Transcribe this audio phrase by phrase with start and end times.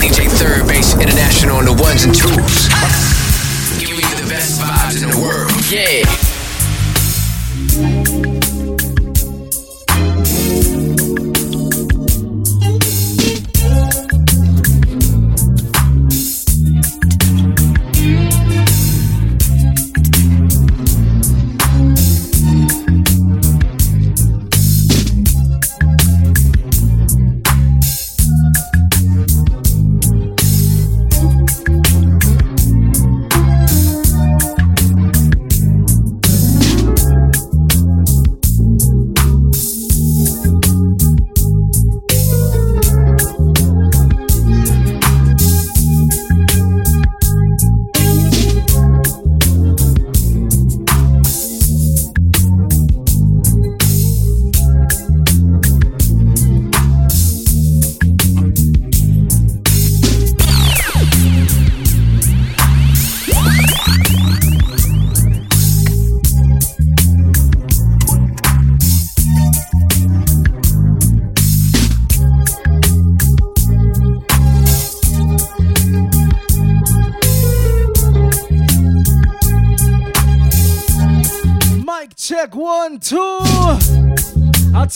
[0.00, 2.68] DJ Third Base International on the ones and twos.
[3.78, 5.52] Giving you the best vibes in the world.
[5.70, 6.15] Yeah.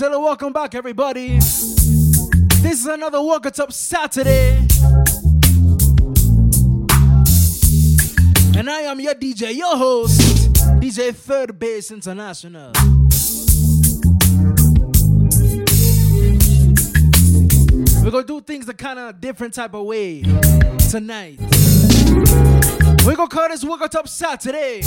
[0.00, 1.36] You, welcome back, everybody.
[1.36, 4.56] This is another Wuk It Up Saturday.
[8.56, 10.18] And I am your DJ, your host,
[10.80, 12.72] DJ Third Base International.
[18.02, 20.22] We're gonna do things a kind of different type of way
[20.88, 21.38] tonight.
[23.04, 24.80] We're gonna call this Wuk It Up Saturday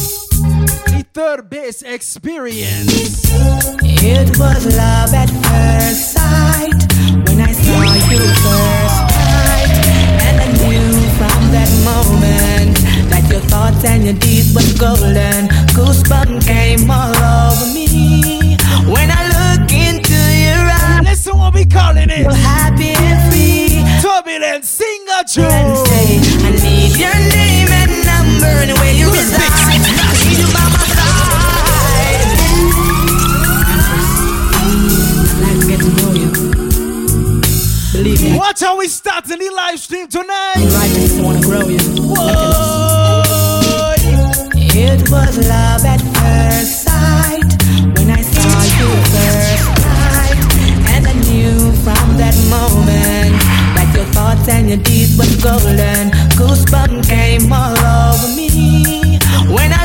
[1.14, 3.23] third base experience.
[3.83, 6.80] It was love at first sight
[7.30, 9.73] when I saw you first night,
[10.25, 12.78] and I knew from that moment
[13.11, 15.50] that your thoughts and your deeds were golden.
[15.78, 18.57] Goosebumps came all over me
[18.90, 21.06] when I look into your eyes.
[21.06, 22.25] Listen, what we calling it?
[22.25, 23.85] You're happy and free.
[24.01, 25.03] Turbulent singer.
[25.13, 29.53] And say, I need your name and number and where you reside.
[38.44, 40.68] Watch how we start the live stream tonight.
[40.84, 41.80] I just wanna grow you.
[42.12, 43.94] Whoa.
[44.76, 47.50] It was love at first sight
[47.96, 50.36] when I saw you first night,
[50.92, 53.40] and I knew from that moment
[53.76, 56.12] that your thoughts and your deeds were golden.
[56.36, 59.20] Goosebumps came all over me
[59.56, 59.82] when I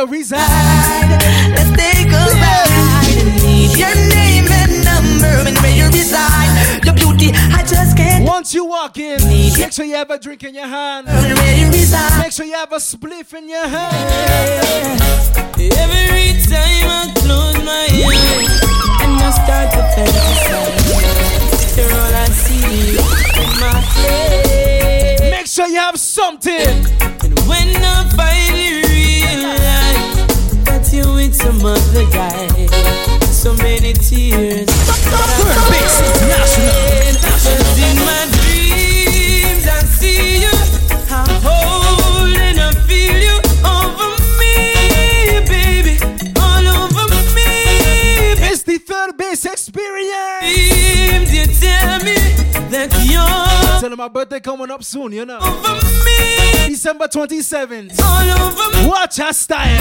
[0.00, 1.20] and where you reside.
[1.54, 2.70] Let's take a ride.
[3.00, 3.12] I
[3.42, 6.84] need your name and number and where you reside.
[6.84, 8.26] Your beauty, I just can't.
[8.26, 11.08] Once you walk in, need make sure you have a drink in your hand.
[11.08, 12.22] And where you reside.
[12.22, 15.00] Make sure you have a spliff in your hand.
[15.60, 18.62] Every time I close my eyes
[19.02, 22.96] and I start to fantasize, you're all I see.
[22.96, 25.20] in my face.
[25.30, 26.86] Make sure you have something.
[27.22, 29.89] And when I finally realize
[30.92, 32.46] you with some other guy,
[33.30, 34.68] so many tears.
[34.70, 37.10] Third base international.
[49.80, 51.32] Experience.
[51.32, 52.14] You tell me
[52.70, 55.38] that you're Tell my birthday coming up soon, you know.
[55.38, 56.68] Over me.
[56.68, 57.98] December 27th.
[58.02, 58.86] All over me.
[58.88, 59.80] Watch our style.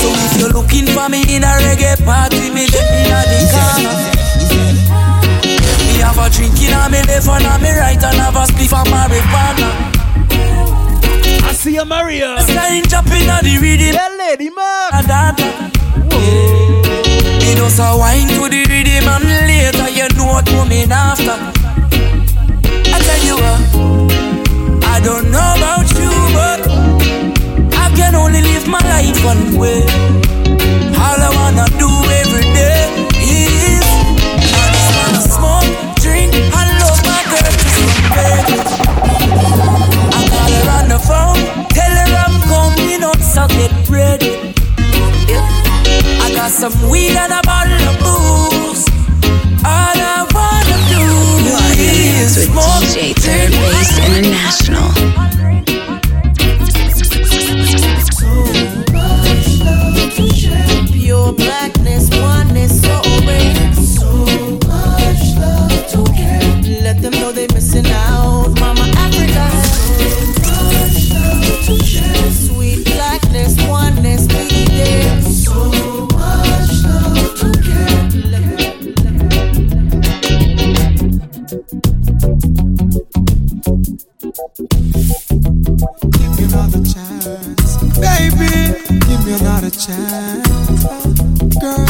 [0.00, 3.38] So if you're looking for me in a reggae party, me let me at the
[3.54, 3.94] corner.
[5.86, 8.46] Me have a drink in a me left and a me right and have a
[8.46, 9.89] spliff of marijuana.
[11.60, 12.40] See a Maria.
[12.40, 13.92] Sky jumping at the rhythm.
[13.92, 15.04] Yeah, lady, man.
[15.06, 15.36] Yeah.
[17.36, 21.36] Me just a wine to the rhythm and later you know what coming after.
[22.88, 23.60] I tell you what,
[24.88, 26.64] I don't know about you, but
[27.76, 29.84] I can only live my life one way.
[30.96, 31.90] All I wanna do
[32.24, 32.88] every day
[33.20, 33.84] is
[34.48, 35.68] I just wanna smoke,
[36.00, 37.92] drink, and love my girl to some
[41.08, 43.72] phone, tell her I'm coming up, suck it.
[43.88, 44.54] ready.
[46.24, 48.84] I got some weed and a bottle of booze.
[49.64, 51.02] All I wanna do
[51.44, 51.76] you are
[52.22, 54.88] is with smoke DJ Third Base International.
[60.92, 61.59] Pure blackness,
[91.60, 91.86] girl.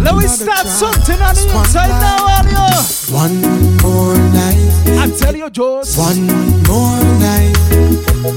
[0.00, 2.64] Let me start something on the inside now, audio.
[3.12, 3.40] One
[3.82, 4.58] more night.
[4.98, 5.82] I tell you, Joe.
[5.96, 6.26] One
[6.68, 7.54] more night,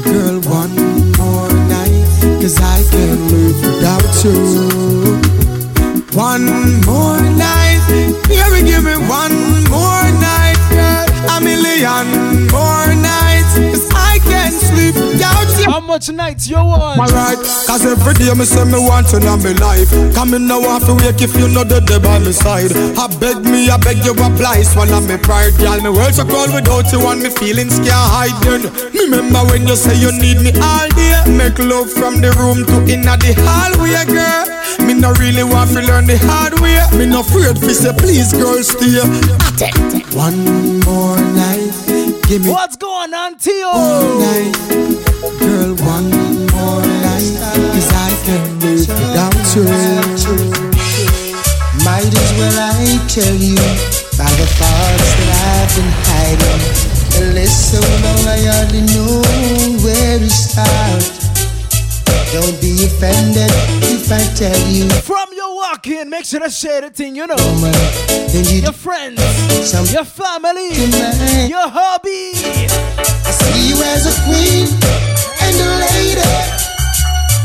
[0.03, 0.39] girl.
[0.51, 0.75] One
[1.17, 2.05] more night.
[2.41, 4.37] Cause I can't live without you.
[6.13, 6.45] One
[6.85, 7.81] more night.
[8.27, 9.35] Baby, give me one
[9.69, 11.05] more night, girl.
[11.37, 12.34] A million
[15.95, 16.15] without you.
[16.15, 16.99] How much nights you want?
[16.99, 17.37] Alright,
[17.67, 19.89] cause every day me say me want to know me life.
[20.13, 22.71] Come in now want to wake if you know the day by my side.
[22.97, 24.63] I beg me, I beg you apply.
[24.63, 25.79] Swallow me pride, girl.
[25.81, 28.35] Me world so cold without you and me feelings can't hide.
[28.43, 31.15] Then remember when you say you need me all day.
[31.31, 34.45] Make love from the room to inna the hallway, girl.
[34.85, 36.77] Me no really want to learn the hard way.
[36.97, 38.99] Me no afraid fi say please, girl, stay.
[40.15, 41.71] One more night,
[42.27, 42.49] give me.
[42.49, 43.71] What's going on, Tio?
[44.19, 44.53] Night,
[45.39, 46.09] girl, one
[46.53, 47.35] more night.
[47.73, 49.63] Cause I can't live without you.
[51.85, 53.55] Might as well I tell you
[54.17, 56.61] by the thoughts that I've been hiding.
[57.15, 59.21] The list so long I hardly know
[59.85, 61.03] where to start.
[62.33, 63.51] Don't be offended
[63.85, 64.89] if I tell you.
[65.05, 65.31] From
[65.69, 67.35] walk in, make sure to share the thing, you know.
[67.35, 67.71] Woman,
[68.31, 69.19] then you your friends,
[69.91, 70.69] your family,
[71.49, 72.33] your hobby.
[73.27, 74.67] I see you as a queen
[75.45, 76.31] and a lady.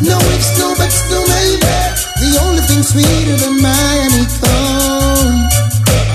[0.05, 1.77] No ifs, no buts, no maybe.
[2.21, 5.37] The only thing sweeter than Miami Cone.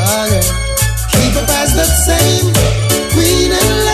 [0.05, 0.45] Oh, yeah.
[1.13, 2.53] Keep up as that same
[3.13, 3.84] queen and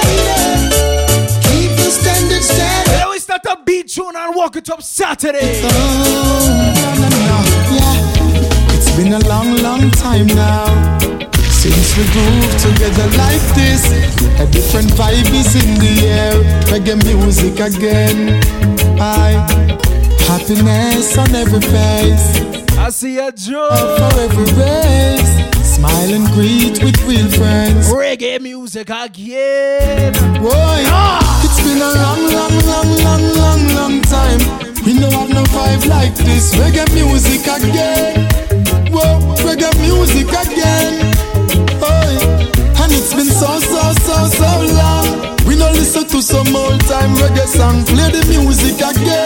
[3.31, 3.44] set.
[3.44, 5.62] Then we start a beat tune and wuk it up Saturday.
[8.74, 11.00] It's been a long, long time now.
[11.50, 13.92] Since we groove together like this,
[14.39, 16.33] a different vibe is in the air.
[16.72, 18.39] Reggae music again.
[19.00, 19.34] I
[20.27, 25.61] happiness on every face, I see a joy for every race.
[25.81, 27.89] Smile and greet with real friends.
[27.89, 30.13] Reggae music again.
[30.38, 30.86] Boy,
[31.42, 34.42] it's been a long, long, long, long, long, long time.
[34.86, 36.54] We no have no vibe like this.
[36.54, 38.30] Reggae music again.
[38.94, 41.18] Whoa, reggae music again.
[41.81, 42.13] Boy,
[42.77, 45.36] and it's been so, so, so, so long.
[45.48, 47.84] We no listen to some old time reggae song.
[47.86, 49.20] Play the music again.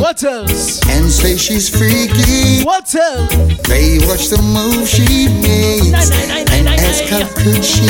[0.00, 0.80] What else?
[0.88, 2.62] and say she's freaky.
[2.64, 3.30] What else?
[3.68, 7.84] They watch the move she makes and ask how good she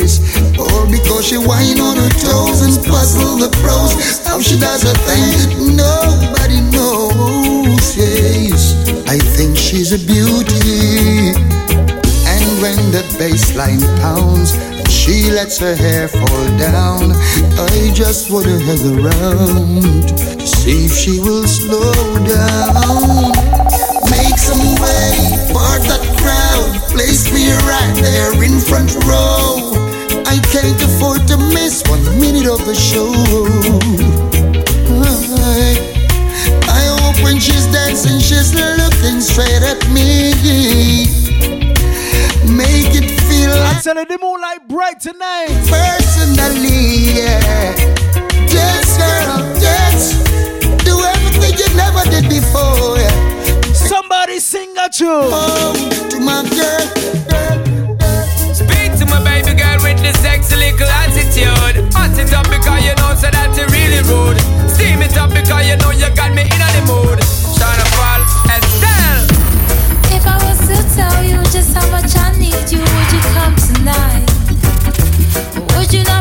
[0.00, 0.20] is.
[0.58, 3.92] Or because she whine on her toes and puzzle the pros.
[4.26, 7.96] How she does her thing, nobody knows.
[7.96, 8.74] Yes,
[9.08, 11.03] I think she's a beauty.
[13.16, 14.50] And pounds pounds,
[14.90, 17.12] she lets her hair fall down.
[17.56, 21.92] I just wanna hang around to see if she will slow
[22.26, 23.30] down.
[24.10, 25.14] Make some way,
[25.54, 26.90] part that crowd.
[26.90, 29.72] Place me right there in front row.
[30.26, 33.14] I can't afford to miss one minute of the show.
[36.66, 40.93] I hope when she's dancing, she's looking straight at me.
[43.84, 45.48] Make it Telling the moonlight bright tonight.
[45.68, 47.74] personally, yeah.
[48.48, 50.24] Dance, girl, dance.
[50.84, 53.72] Do everything you never did before, yeah.
[53.72, 55.08] Somebody sing at you.
[55.10, 55.74] Oh,
[56.10, 56.80] to my girl,
[58.54, 61.92] Speak to my baby girl with the sexy little attitude.
[61.92, 64.40] Hot it up because you know so that you really rude.
[64.70, 67.20] Steam it up because you know you got me in the mood.
[67.52, 69.28] Shine fall, Estelle.
[70.08, 72.80] If I was to tell you just how much I need you,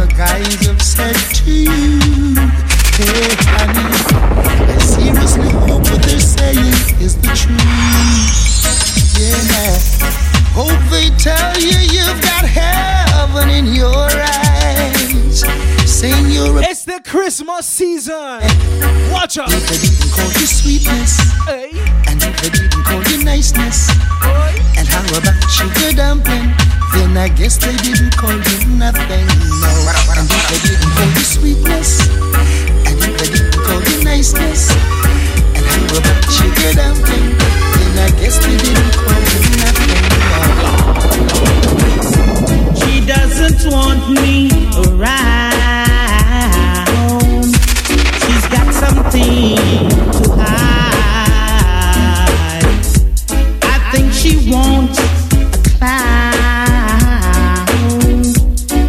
[0.00, 2.32] the guys have said to you.
[2.96, 3.84] Hey, honey,
[4.72, 6.72] I seriously hope what they're saying
[7.04, 7.60] is the truth.
[9.20, 9.76] Yeah,
[10.56, 15.44] hope they tell you you've got heaven in your eyes.
[15.84, 18.42] Saying you're a the Christmas season.
[19.12, 19.46] Watch out.
[19.52, 21.70] If I didn't call you sweetness, hey.
[22.10, 23.90] and if I didn't call you niceness,
[24.74, 26.50] and how about sugar dumpling?
[26.90, 29.26] Then I guess they didn't call you nothing.
[29.62, 29.70] No.
[30.18, 32.10] And if I didn't call you sweetness,
[32.90, 34.74] and if I didn't call you niceness,
[35.54, 37.38] and how about sugar dumpling?
[37.38, 39.94] Then I guess they didn't call you nothing.
[40.26, 40.42] No.
[42.82, 45.49] She doesn't want me around.
[48.80, 49.56] Something
[50.16, 50.64] to hide.
[53.62, 56.08] I think she wants a clown,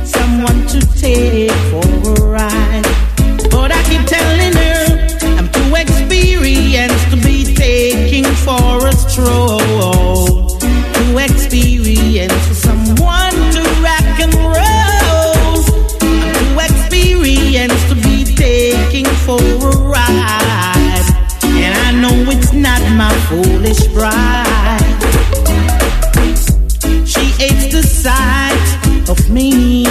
[0.06, 2.88] someone to take for a ride.
[3.52, 4.80] But I keep telling her
[5.38, 9.61] I'm too experienced to be taking for a stroll.
[27.06, 29.84] She hates the sight of me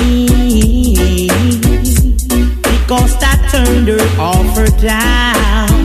[2.63, 5.80] because I turned her off her down.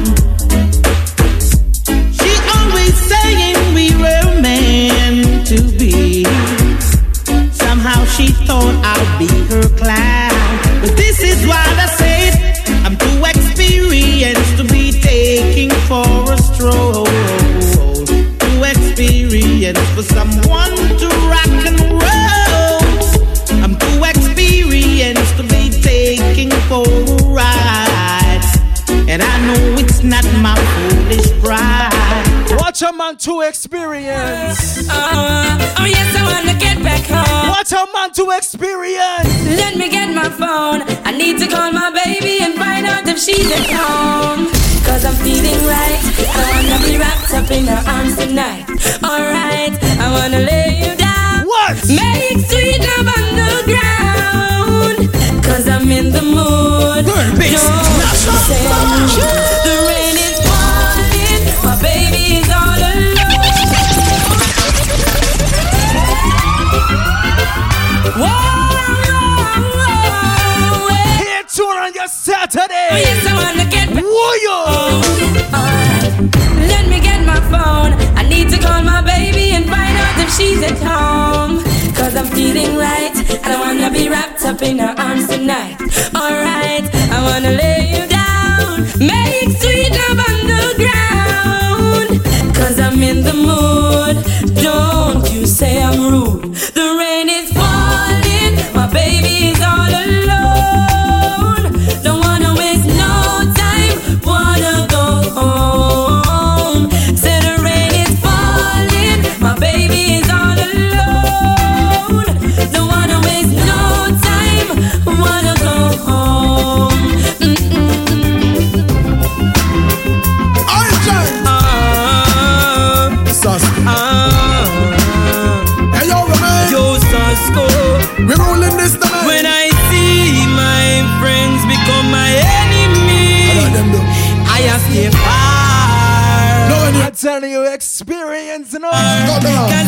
[33.55, 34.83] Experience.
[34.89, 37.49] Uh, oh yes, I wanna get back home.
[37.55, 39.31] Watch a man to experience.
[39.47, 40.83] Let me get my phone.
[41.07, 44.51] I need to call my baby and find out if she's at home.
[44.83, 46.01] Cause I'm feeling right.
[46.35, 48.67] I wanna be wrapped up in her arms tonight.
[49.01, 51.47] Alright, I wanna lay you down.
[51.47, 51.79] What?
[51.87, 52.24] Make
[82.45, 83.15] feeling right.
[83.43, 85.77] I wanna be wrapped up in her arms tonight.
[86.23, 86.85] Alright,
[87.15, 88.75] I wanna lay you down.
[88.99, 89.74] Make sweet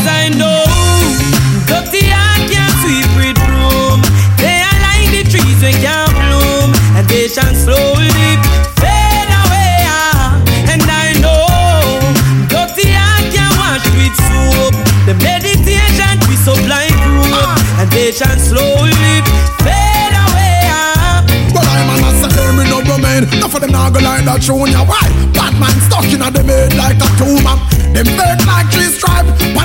[0.07, 0.63] I know
[1.67, 2.07] dirty
[2.49, 3.07] can't sweep.
[4.41, 8.09] They are like the trees we can't bloom, and slowly
[8.81, 9.83] fade away.
[9.87, 10.39] ah.
[10.71, 11.45] And I know
[12.47, 12.91] dirty
[13.35, 14.73] can't wash with soap.
[15.07, 16.17] The meditation
[18.21, 19.21] and slowly
[20.15, 20.61] away.
[20.71, 21.23] ah.
[21.53, 22.01] I'm
[22.69, 22.79] no
[23.59, 23.75] them
[24.71, 24.83] ya.
[24.83, 25.07] Why?
[25.33, 27.57] Batman stuck in a head like a tumor.
[27.93, 28.07] Them
[28.45, 28.91] like three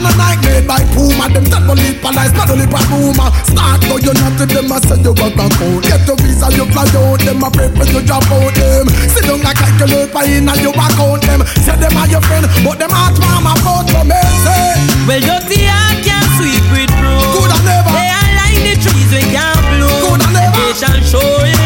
[0.03, 1.31] Pan a Nike made by Puma.
[1.31, 3.31] Them tell only police, not only by rumor.
[3.47, 5.83] Start go you not to them, I say you got a code.
[5.87, 7.21] Get your visa, you fly out.
[7.23, 8.89] Them a pray for you drop out them.
[9.15, 11.47] Sit down like calculate by in and you account them.
[11.63, 14.19] Say them are your friend, but them heart mama vote for me.
[14.43, 15.07] Say, eh?
[15.07, 17.23] Well, dirty heart can't sweep with broom.
[17.39, 17.93] Good and never.
[17.95, 19.99] They are like the trees we can't bloom.
[20.03, 20.59] Good and never.
[20.59, 21.62] They shall surely What?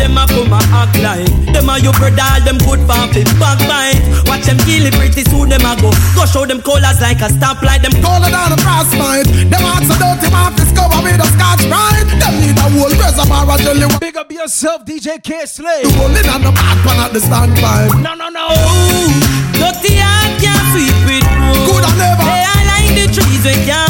[0.00, 1.28] them a come a act like.
[1.52, 5.28] Them a you brother, all them good for fit backbite Watch them kill it pretty
[5.28, 5.92] soon, them a go.
[6.16, 9.94] Go show them colors like a stoplight Them color down a frostbite Them hearts so
[10.00, 13.86] dirty, my fist cover me the scotch right Them need a whole reservoir of jelly
[14.00, 15.84] Big up yourself, DJ K-Slay.
[15.84, 17.92] You only on the back, one at the standpipe.
[18.00, 18.48] No, no, no.
[18.48, 19.12] Ooh,
[19.60, 22.24] Dirty heart can't sweep with wood Could I never?
[22.24, 23.89] They are like the trees, we can't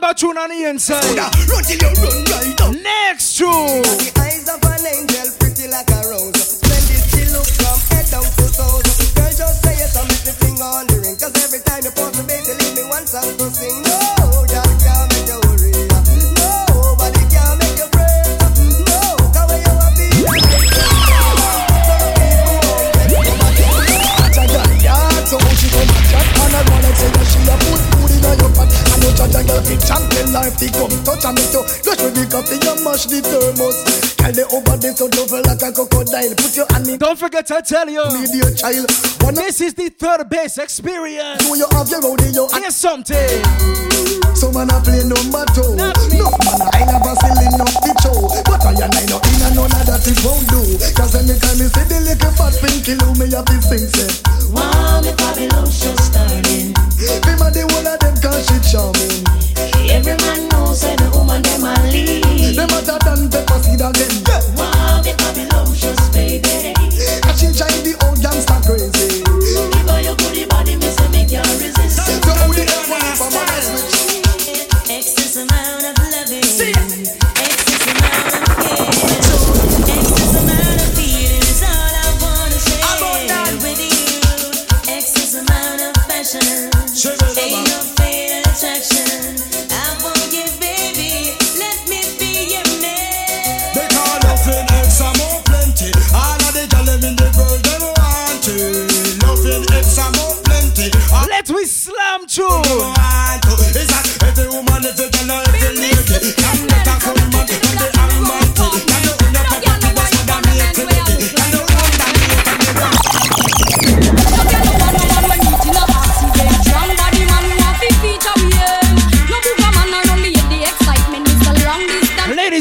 [0.00, 1.16] number tune on the inside.
[2.82, 4.15] Next tune.
[36.36, 36.98] put your hand in.
[36.98, 38.04] Don't forget to tell you.
[38.12, 38.86] Me dear child.
[39.20, 41.40] Wanna this is the third base experience.
[41.42, 42.62] Do you have your road in your hand?
[42.62, 43.42] Here's something.
[44.34, 45.74] So man I play number two.
[45.78, 48.28] No man I never selling up the show.
[48.44, 50.60] But I and I know in and none of that it won't do.
[50.92, 54.22] Cause anytime me see the little fat thing kill me up it sings.
[54.52, 54.75] Wow.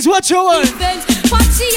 [0.05, 0.69] Evans, what you want?
[0.69, 1.05] Evans,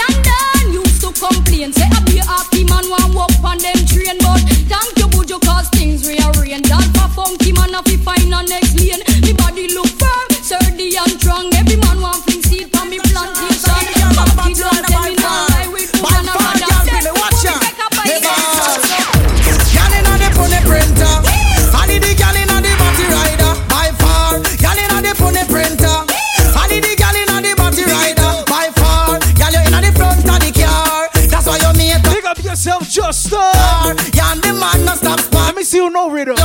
[0.06, 1.72] and Dan used to complain.
[1.72, 4.18] Say I be a happy man, one walk on them train.
[4.18, 6.68] But thank you, Bujo, cause things rearrange.
[6.68, 9.07] That for funky man, if you fine on next lane.
[33.28, 33.94] star.
[34.14, 35.20] Yeah, the man no stop.
[35.32, 36.36] Let me see you no Riddle.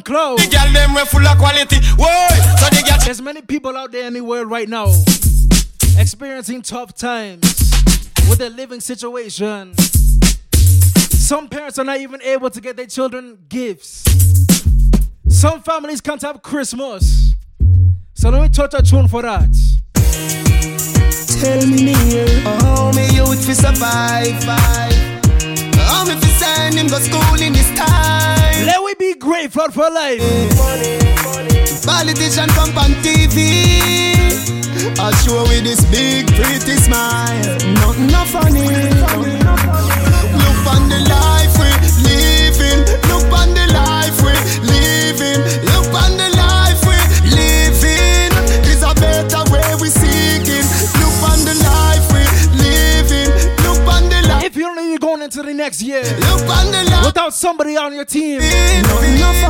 [0.00, 0.36] SoundCloud.
[0.38, 1.76] The girl them we full of quality.
[1.96, 2.28] Whoa,
[2.58, 4.86] so the girl There's many people out there in the world right now
[5.98, 7.42] experiencing tough times
[8.28, 9.74] with their living situation.
[10.54, 14.04] Some parents are not even able to get their children gifts.
[15.28, 17.32] Some families can't have Christmas.
[18.14, 19.50] So let me touch a tune for that.
[21.40, 24.42] Tell me me, how me youth fi survive.
[24.44, 28.35] How me fi send him go school in this time.
[28.66, 30.20] Let we be grateful for life.
[31.86, 33.38] Politician come on TV.
[34.98, 37.58] I show with this big pretty smile.
[37.78, 38.66] Nothing no funny.
[40.42, 41.70] Look on the life we
[42.10, 42.80] living.
[43.06, 44.34] Look on the life we
[44.66, 44.85] living.
[55.66, 57.10] Next year Look on the life.
[57.10, 58.38] without somebody on your team,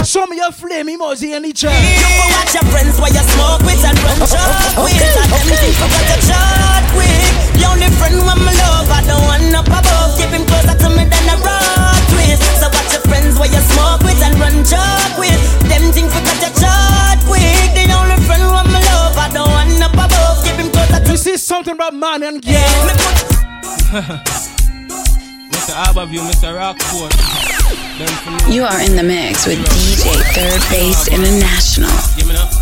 [0.01, 1.77] show me your flame emoji in the chat.
[1.77, 4.97] You go watch your friends while you smoke with and run shot with.
[4.97, 7.37] And them think for what you shot with.
[7.61, 10.17] The only friend when my love, I don't want up above.
[10.17, 12.41] Keep him closer to me than a rock twist.
[12.65, 15.37] So watch your friends while you smoke with and run shot with.
[15.69, 17.69] Them think for what you shot with.
[17.77, 20.41] The only friend when my love, I don't want up above.
[20.41, 22.89] Keep him closer to You see something about man and girl.
[28.53, 31.91] You are in the mix with DJ Third Base International.
[32.17, 32.53] Give me up.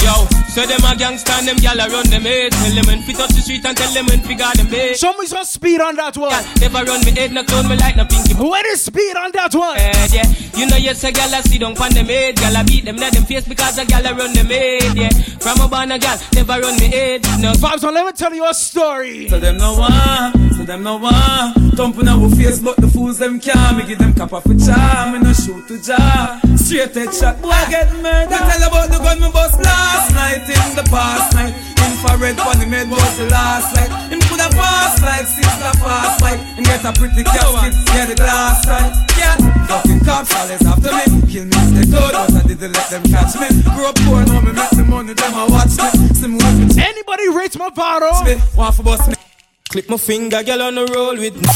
[0.00, 2.52] Yo, so them a gangsta and them gyal a run them head.
[2.52, 4.96] Tell them when fit up the street and tell them when figure them bed.
[4.96, 6.32] Show me some speed on that one.
[6.58, 8.32] Never run me head, no clone me like no pinky.
[8.34, 9.76] Where is speed on that one?
[9.76, 10.26] head, yeah.
[10.56, 12.36] You know yes a gyal a sit down pon them head.
[12.36, 15.10] Gyal a beat them in them face because a gyal a run them head, yeah.
[15.38, 17.22] From a born a gyal, never run me head.
[17.40, 19.28] No Vibes on, let me tell you a story.
[19.28, 21.14] So them no want, so them no want.
[21.16, 21.54] Ah.
[21.74, 23.76] Thumping our face, but the fools them can't.
[23.76, 26.40] Me give them cap off a charm, me no shoot to jar.
[26.56, 28.30] Straight head shot, boy get murdered.
[28.30, 31.54] Me tell about the gun me bust last night in the past night.
[31.80, 33.90] Infrared funny made was the last light.
[34.12, 36.40] Him coulda pass like sister fast like.
[36.56, 38.92] And get a pretty casket, yeah the glass right.
[39.16, 41.04] Yeah, fucking cops always after me.
[41.30, 43.48] Kill me if they could, but I didn't let them catch me.
[43.72, 45.88] Grew up poor, now me make the money, them I watch me.
[46.12, 46.40] See me.
[46.76, 48.12] Anybody rate my bottle?
[48.56, 49.29] Want for bust me.
[49.70, 51.46] Click my finger, girl on the roll with me.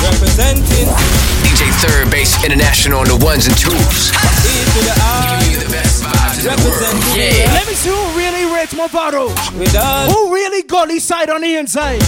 [0.00, 0.88] Representing
[1.44, 4.08] DJ Third Base International on the ones and twos.
[4.08, 5.36] To the R.
[5.36, 6.80] Giving you the best vibes in the world.
[6.80, 7.52] Representing Yeah.
[7.52, 9.28] Let me see who really rates my bottle.
[9.28, 12.00] Who really got this side on the inside?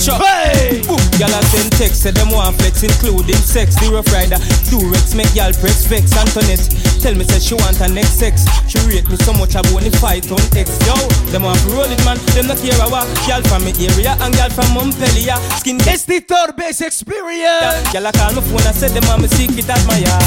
[0.00, 0.24] Chop.
[0.24, 0.80] Hey!
[0.88, 1.04] Boop.
[1.20, 3.74] Gyal a send text, say them want flex, including sex.
[3.76, 4.40] The rough rider,
[4.72, 6.16] Durex make gyal press vex.
[6.16, 6.64] Antoinette
[6.98, 8.44] tell me say she want her next sex.
[8.66, 10.74] She rate me so much I want fight on X.
[10.84, 10.94] Yo,
[11.30, 13.06] them want to roll it man, them not care a what.
[13.24, 15.38] Gyal from me area and gyal from Montpellier.
[15.62, 17.86] Skin It's the third base experience.
[17.94, 20.18] Gyal a call my phone and say them want me secret admire.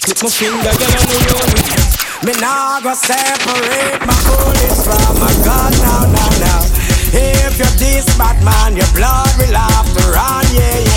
[0.00, 2.32] Click my finger, on the roll me.
[2.40, 6.62] Nah go separate my bullets from my gun now, now, now.
[7.12, 10.89] If you're this bad man, your blood will have to run, yeah, yeah.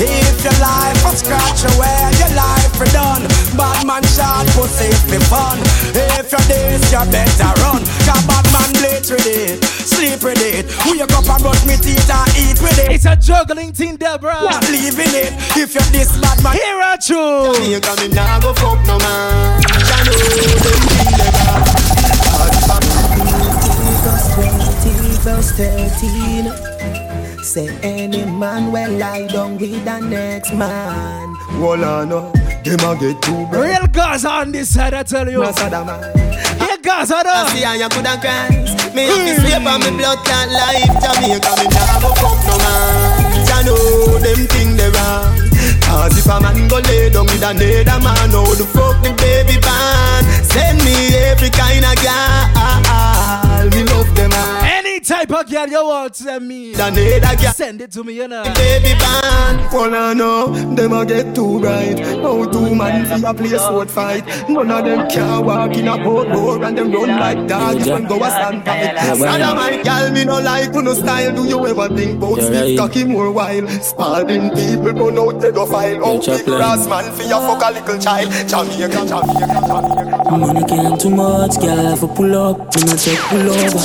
[0.00, 3.26] If your life was scratch away, your life will done.
[3.58, 5.58] Bad man shot pussy for fun.
[5.90, 7.82] If you're this, you better run.
[8.06, 10.70] Cause bad man bleach with it, sleep with it.
[10.86, 12.92] Wake up and brush me teeth and eat with it.
[12.92, 14.46] It's a juggling thing, Deborah.
[14.46, 15.34] Not leaving it.
[15.58, 17.74] If you're this bad man, here are you.
[17.74, 19.62] You coming now, go fuck no man.
[19.66, 21.48] I know them feel
[25.28, 27.07] Verse 13
[27.42, 31.36] Say any man will lie down with the next man.
[31.60, 32.32] Well I know
[32.64, 33.62] Them a get too bad.
[33.62, 35.42] Real guys on this side I tell you.
[35.42, 38.50] No Here guys are I see how you coulda cried
[38.94, 39.40] Me have to hmm.
[39.40, 40.90] sleep on me blood clot life.
[40.98, 43.46] Jamaica me nah go fuck no man.
[43.46, 45.30] Ya know them thing they wrong
[45.86, 49.62] Cause if a man go lay down with another man How the fuck the baby
[49.62, 54.57] ban Send me every kind of girl Me love them all
[54.98, 56.74] Any type of girl you want send me.
[56.74, 58.42] Another girl Send it to me you know.
[58.54, 59.72] Baby ban.
[59.72, 62.00] Wanna know Them a get too bright.
[62.00, 64.26] How two man fi a play sword fight.
[64.48, 67.86] None of them can walk in a boat door And them run like dogs.
[67.86, 71.32] When go a stand fight Sada my girl me no like to no style.
[71.32, 75.64] Do you ever think about stiff cocky more while Spalding people run out they go
[75.64, 76.04] file.
[76.04, 78.32] Out big brass man fi a fuck a little child?
[78.48, 80.18] Jamaica, Jamaica, Jamaica.
[80.36, 83.78] Money can't too much, girl, for pull up, me not check pull over.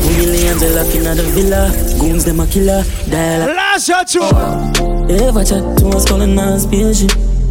[0.00, 1.70] Couple millions they lock in the villa,
[2.00, 3.56] goons them a killer, dial up.
[3.56, 4.22] Last shot you.
[4.22, 7.10] Ever chat to us calling us spaceship.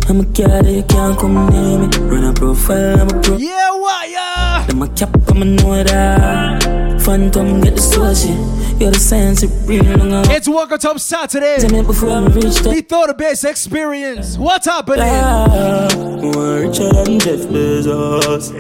[0.10, 1.88] I'm a cat, you can't come near me.
[2.10, 3.38] Run a profile, I'm a pro.
[3.38, 4.66] Yeah, what, yeah?
[4.68, 7.02] Them a cap, I'm a know that.
[7.02, 8.80] Phantom get the sushi.
[8.80, 11.58] You're the sense of real long It's Walker Top Saturday.
[11.84, 14.38] before I reach the We thought the best experience.
[14.38, 15.04] What's happening?
[15.06, 18.54] Ah, More richer than Jeff Bezos.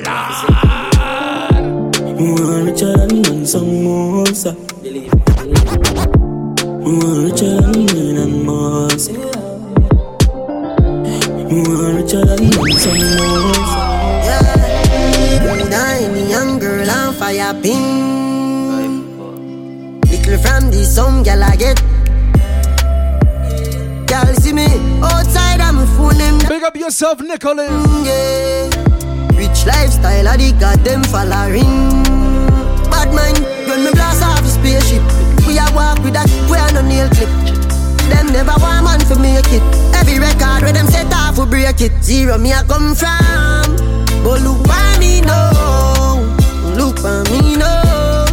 [2.20, 4.52] More richer than Mansa Musa.
[6.84, 9.12] More richer than Elon Musk.
[11.48, 13.80] More richer than Mansa Musa.
[15.70, 19.08] Nine young girl on fire pin.
[20.12, 21.82] Little from the some gal I get.
[24.08, 24.68] Gal see me
[25.02, 26.38] outside I'm phone them.
[26.50, 27.72] Big up yourself, Nicholas.
[28.06, 28.89] Yeah.
[29.60, 32.04] Rich lifestyle I the them following.
[32.90, 35.04] Bad mind when me blast off the spaceship.
[35.46, 37.28] We a walk with that we a no nail clip.
[38.08, 39.62] Them never want man for make it.
[39.96, 41.92] Every record where them set off we break it.
[42.02, 43.76] Zero me I come from.
[44.24, 46.24] But look by me now.
[46.80, 48.24] Look by me now.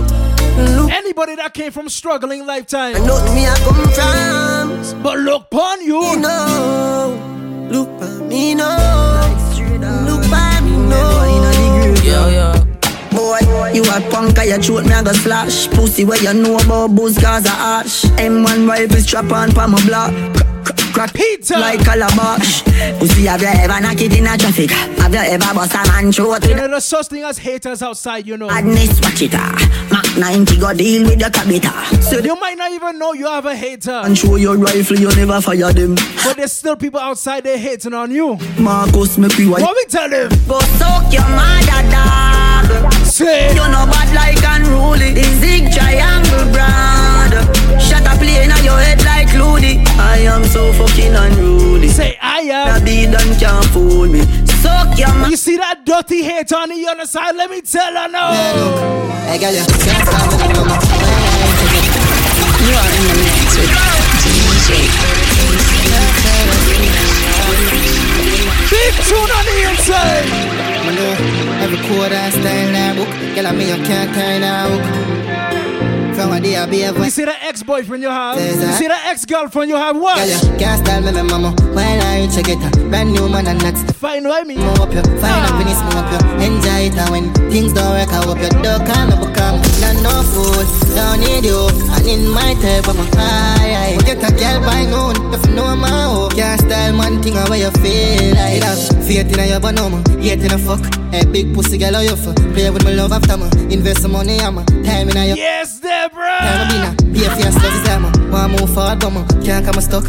[0.78, 0.92] Look.
[0.92, 2.94] Anybody that came from struggling lifetime.
[2.94, 5.02] I know me I come from.
[5.02, 6.00] But look upon you.
[6.00, 7.68] Me know.
[7.68, 8.95] Look by me now.
[13.44, 15.68] Boy, you a punk, I throat me I go slash.
[15.68, 19.84] Pussy where you know about booze cause I ash M1 rifle strap on pa my
[19.86, 20.12] block.
[20.96, 22.62] Crack pizza like calabash
[22.98, 24.70] Pussy have you ever knock it in a traffic?
[24.70, 28.38] Have you ever bust a man throat There are such thing as haters outside, you
[28.38, 28.48] know.
[28.48, 29.88] Badness watch it ah.
[29.92, 33.44] Mac 90 go deal with your cabita So you might not even know you have
[33.44, 33.90] a hater.
[33.90, 35.96] And show your rifle you never fire them.
[36.24, 38.38] But there's still people outside they hating on you.
[38.58, 40.30] Marcus make white What we tell him?
[40.48, 43.48] Go soak your mother dog Say.
[43.54, 45.12] You know bad like unruly.
[45.14, 47.32] The zig triangle brand
[47.80, 51.88] Shut up plane on your head like Loody I am so fucking unruly.
[51.88, 52.66] Say I am.
[52.68, 54.22] That beat and can't fool me.
[54.60, 57.36] Suck your ma- You see that dirty hate on the other side?
[57.36, 58.32] Let me tell her now.
[59.26, 60.46] Hey girl, you can't stop with the
[62.66, 63.70] You are in the mix with
[68.70, 70.55] Big tune on the inside.
[71.66, 73.10] Every quarter style now book.
[73.34, 74.70] Girl, I mean you can't now
[76.14, 78.38] From a day I be a You see that ex-boyfriend you have?
[78.38, 79.96] You see that ex-girlfriend you have?
[79.96, 80.16] What?
[80.16, 81.50] Girl, you can't style me, my mama.
[81.74, 84.54] While I reach, get a brand new man and that's the Fine by me.
[84.54, 85.90] Smoke you, find up in ah.
[85.90, 89.26] smoke you Enjoy it and when things don't work I hope you don't call me
[89.26, 90.66] become Not no fool,
[90.98, 91.70] don't need you.
[91.94, 95.54] And in my type I'm a high, high Get a girl by noon, if you
[95.54, 98.62] know my hoe Can't style man thing away you feel like?
[98.62, 100.82] Have faith in your bonoma, hate in a fuck.
[101.12, 104.12] Hey big pussy girl how you for Play with my love after me Invest some
[104.12, 106.38] money on me Time in your Yes, Deborah.
[106.38, 109.64] Time I be now Pay for your stuff is Wanna move forward but me Can't
[109.64, 110.04] come stuck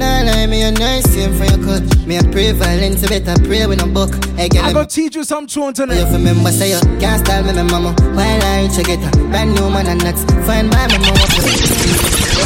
[0.00, 3.66] Nah, nah, me a nice same for your cut Me a pray violence, better pray
[3.66, 6.10] with a book Hey, girl, I'm gonna teach you some tune you tonight.
[6.10, 9.54] remember say you can't style me, my mama While I reach, I get a brand
[9.54, 11.20] new man and that's Fine by my mama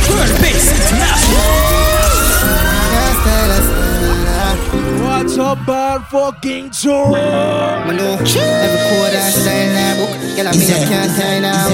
[0.02, 1.46] Third base international.
[2.90, 3.66] Can't style us,
[5.06, 7.14] What's a bad fucking tune?
[7.14, 11.70] I know every quarter style now book Girl, I mean I can't tie now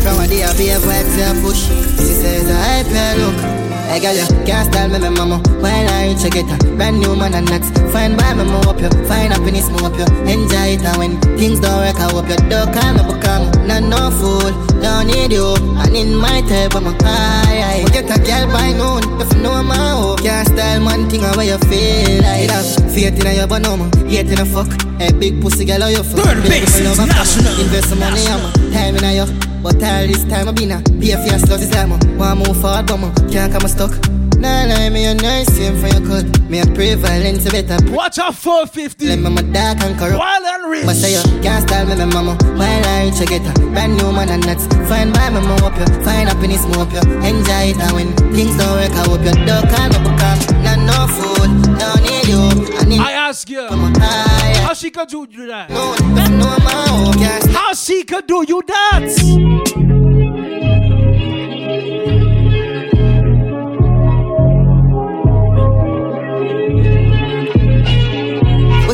[0.00, 1.68] From a body I be a vibe to push.
[2.00, 3.59] She says I pay look.
[3.90, 5.42] Hey girl, you can't style me, me mama.
[5.58, 7.74] While I reach, a brand new man and next.
[7.90, 8.88] Fine by me, move up you.
[9.10, 10.06] Find happiness, move up you.
[10.30, 13.82] Enjoy it, and when things don't work, I hope you don't call me become not
[13.82, 14.54] no fool.
[14.80, 15.56] Don't need you.
[15.82, 17.82] And in my type, I'm a high.
[17.90, 19.02] Get a girl by noon.
[19.20, 22.92] If you know my hope, oh, can't style man thing how you feel like that.
[22.94, 24.70] Faith in your banana, hate in a fuck.
[25.02, 26.26] Hey, big pussy girl, how you fuck?
[26.26, 27.58] Third base international.
[27.58, 29.49] Invest some money, I'm a time in your.
[29.62, 31.90] But all this time I been a pay for your is time.
[32.16, 33.92] Want move forward, but man, can't come stuck.
[34.40, 36.24] Nah, lie me a nice same for your cut.
[36.48, 37.76] Me a prevalence better.
[37.92, 39.06] Watch out 450.
[39.06, 40.16] Let me my dark and corrupt.
[40.16, 40.86] Wild and rich.
[40.86, 42.40] But say you can't style me, my mama.
[42.56, 44.64] While I reach, you get a brand new man and nuts.
[44.88, 45.84] Find by me, up you.
[46.08, 47.04] Find happiness, more up you.
[47.20, 50.80] Enjoy it, and when things don't work, I hope you don't call me because not
[50.88, 51.44] no fool.
[51.76, 52.40] Don't need you.
[52.80, 55.70] I, need I ask you, how she could do you that?
[55.70, 57.54] No, no, my hope.
[57.54, 59.06] How she could do you that?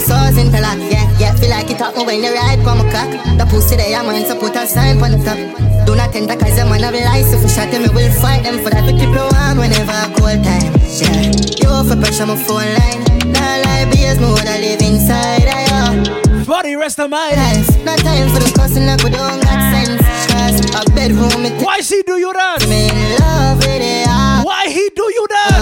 [0.05, 1.35] sauce interlock, yeah, yeah.
[1.37, 3.09] Feel like it up when you ride from a cock.
[3.39, 5.39] The pussy there, man, so put a sign on the top.
[5.87, 7.33] Do not enter cause them man have lies.
[7.33, 8.85] If you shot them, we will fight them for that.
[8.85, 10.77] We keep you on whenever I call time.
[11.01, 13.06] Yeah, you for pressure my phone line.
[13.47, 15.47] Nah lie, BS, me woulda live inside.
[15.47, 16.03] I,
[16.43, 17.69] For the rest of my life.
[17.87, 20.03] No time for the cussing, like we don't got sense.
[20.35, 22.67] Cause a bedroom, it Why she do you that?
[22.67, 24.07] Me in love with it.
[24.11, 24.43] ah.
[24.43, 25.55] Why he do you that?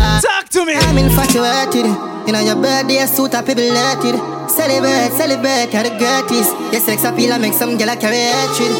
[0.00, 0.74] Uh, Talk to me.
[0.80, 1.92] I'm infatuated.
[2.26, 4.16] You know your birthday suit up people it.
[4.48, 6.56] Celebrate, celebrate, how the greatest.
[6.72, 8.72] Your sex appeal and make some girl a carry hatred.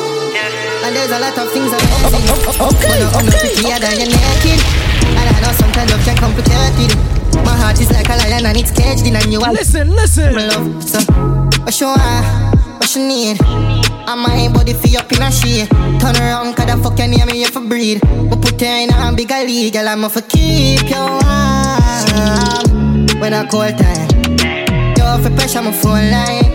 [0.85, 2.25] And there's a lot of things amazing.
[2.57, 4.61] Okay, but I'm not prettier than you're naked.
[5.13, 6.93] And I know sometimes love can complicated.
[7.45, 10.35] My heart is like a lion and it's caged in and you are Listen, listen.
[10.35, 10.83] my love.
[10.83, 10.99] So,
[11.63, 12.27] what you want?
[12.81, 13.39] What you need?
[14.07, 15.69] I'm my body for up in a shade.
[16.01, 18.03] Turn around, cause the fuck you near me if I breathe.
[18.05, 19.89] We put you in a bigger league, girl.
[19.89, 21.21] I'm for keep you warm.
[23.21, 24.09] When I call time,
[24.97, 26.53] You're for pressure my phone line.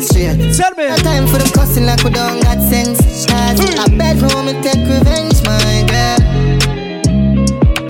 [0.00, 0.54] Straight.
[0.56, 0.88] Tell me.
[0.88, 3.26] No time for the cussing like we don't got sense.
[3.26, 6.18] Cause a bedroom, me take revenge, my girl.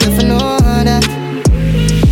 [0.03, 1.20] If you know that.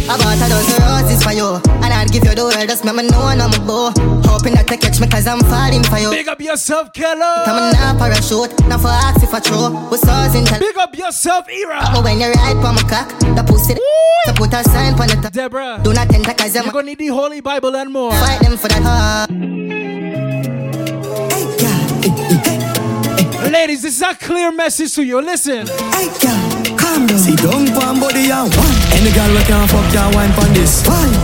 [0.08, 3.02] I bought a dozen roses for you And I'd give you the world, just remember
[3.12, 3.92] no one I'm a bow
[4.24, 7.44] Hoping that you catch me cause I'm falling for you Big up yourself, Keller.
[7.44, 10.76] Come on now, parachute Now for ask if I throw We saws in tell Big
[10.78, 11.80] up yourself, Era.
[11.92, 15.18] But when you ride for my cock The pussy to put a sign on the
[15.22, 15.80] top Deborah.
[15.84, 18.12] Do not enter cause I'm You're gonna need the Holy Bible and more.
[18.12, 19.30] Fight them for that heart
[23.52, 25.20] Ladies, this is a clear message to you.
[25.22, 25.66] Listen.
[25.66, 26.57] Hey, girl,
[26.88, 27.18] calm down.
[27.18, 28.78] Sit down, pan body and wine.
[28.96, 30.86] Any girl we can fuck can wine pon this.
[30.86, 31.14] Wine.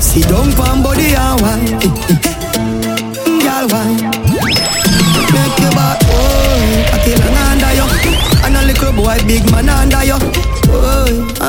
[0.00, 1.66] Sit down, pan body and wine.
[1.82, 3.42] Eh, eh, eh.
[3.44, 3.98] Girl, wine.
[5.34, 7.86] Make your back, oh, I kill an under you.
[8.44, 10.39] And a little boy, big man under you.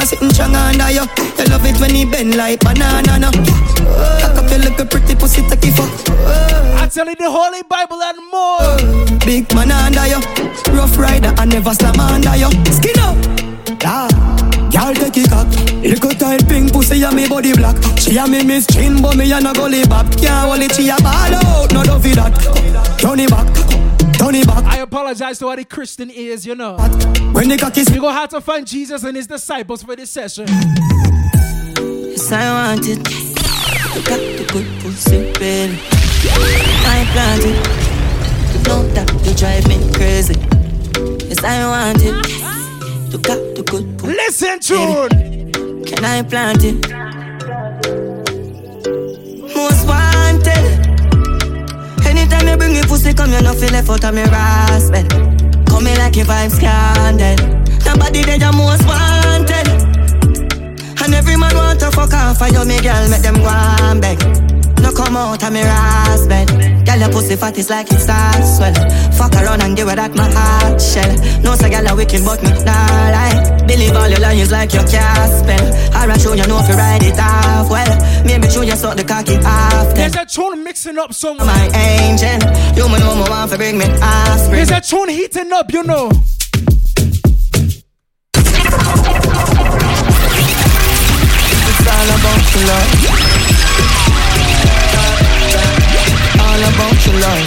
[0.03, 1.05] Sitting strong under you.
[1.37, 3.31] You love it when he bend like banana, no.
[3.31, 5.89] Cock up your little pretty pussy, take it fuck.
[6.75, 9.19] I tell you the Holy Bible and more.
[9.25, 10.19] Big man under you,
[10.75, 12.49] rough rider and never slam under you.
[12.73, 13.15] Skin up,
[13.81, 14.09] yeah.
[14.71, 15.47] Y'all take it cock.
[15.83, 17.75] Little tight pink pussy and me body black.
[17.97, 20.09] She a me miss chin, but me a no gully back.
[20.17, 21.71] Can't hold it, she a ball out.
[21.71, 22.33] No love it that.
[22.97, 23.47] Turn it back,
[24.31, 24.63] turn it back.
[24.63, 26.77] I apologize to all the Christian ears, you know.
[27.33, 30.09] When the cock is You gonna have to find Jesus and his disciples for this
[30.09, 30.47] session.
[30.47, 32.97] Yes, I want it.
[33.95, 35.79] You got the good pussy, baby.
[35.83, 37.57] I plant it.
[38.53, 40.39] You know that you drive me crazy.
[41.27, 43.11] Yes, I want it.
[43.11, 44.13] You got the good pussy.
[44.13, 45.83] Listen, tune.
[45.83, 46.89] Can I plant it?
[49.55, 50.10] Most wanted.
[52.71, 55.05] Bring me pussy, come you no feel left out of me raspberry.
[55.65, 57.35] Come me like your vibes scandal.
[57.85, 59.67] Nobody there you most wanted.
[61.03, 63.99] And every man want to fuck off, and you me girl make them go and
[63.99, 64.60] beg.
[64.81, 66.83] No come out of me raspberry.
[66.83, 68.73] Girl, your pussy fat is like it's starts swell.
[69.13, 71.15] Fuck around and give her that my heart shell.
[71.41, 73.63] No, say girl, a wicked, but me nah lie.
[73.67, 75.67] Believe all your lies like your can't spell.
[75.93, 78.25] I'll show you know if you ride it off well.
[78.25, 79.93] Maybe show you suck the cocky off.
[79.95, 81.45] There's a tune mixing up somewhere.
[81.45, 82.41] My angel,
[82.75, 84.65] you me know me want to bring me offspring.
[84.65, 86.09] There's a tune heating up, you know.
[91.69, 93.20] It's all about love.
[97.11, 97.45] Your love.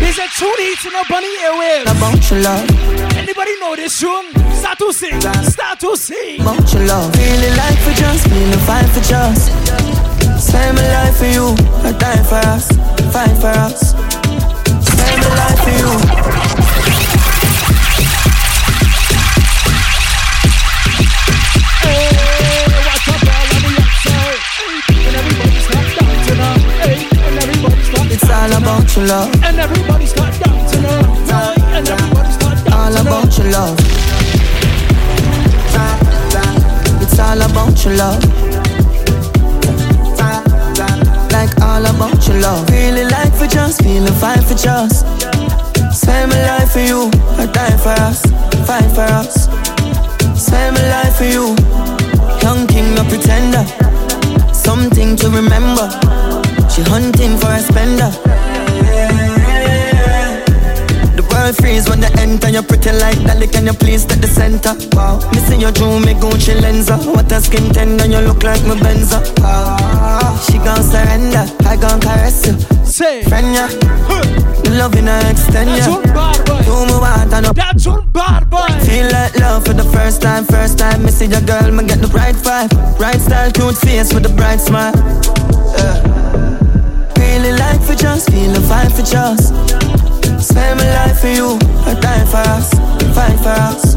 [0.00, 1.90] There's a tune heating up on the airwaves.
[1.90, 2.64] About your love.
[3.16, 4.32] Anybody know this tune?
[4.54, 5.20] Start to sing.
[5.20, 6.40] Start to sing.
[6.40, 7.14] About your love.
[7.14, 9.52] Feeling like for just, feeling fine for just.
[10.40, 11.54] Spend my life for you,
[11.84, 12.68] I die for us,
[13.12, 13.90] fight for us.
[14.84, 15.90] Spend my life for you.
[23.96, 25.53] It's all
[28.52, 29.32] about your love.
[29.42, 31.54] And everybody start dancing now.
[31.76, 33.78] And everybody start dancing All about your love.
[37.02, 38.22] It's all about your love.
[41.32, 42.68] Like all about your love.
[42.70, 45.06] Really like for just, feeling fine for just.
[46.04, 48.22] My life for you, I die for us,
[48.66, 49.48] fight for us.
[50.52, 51.54] My life for you,
[52.42, 53.64] young king, no pretender.
[54.52, 56.13] Something to remember.
[56.74, 58.10] She hunting for a spender.
[61.14, 62.50] The world freeze when they enter.
[62.50, 64.74] You pretty like Dolly, can you please take the center?
[64.96, 66.98] Wow, me see you through me Gucci lensa.
[67.14, 69.22] What a skin tender, you look like my Benza.
[69.38, 72.58] Wow, she gon' surrender, I gon' caress you.
[72.84, 73.68] Say, friend ya,
[74.74, 75.76] loving her extend ya.
[75.76, 76.62] That's what bad boy.
[76.66, 77.52] Do me want I know.
[77.52, 78.50] That's what bad.
[78.82, 81.04] Feel like love for the first time, first time.
[81.04, 84.34] Me see your girl, me get the right vibe, right style, cute face with a
[84.34, 84.92] bright smile.
[85.78, 86.23] Yeah.
[87.44, 89.48] Really like for just, feeling fine for just.
[90.48, 92.70] Spend my life for you, I die for us,
[93.14, 93.92] fight for us.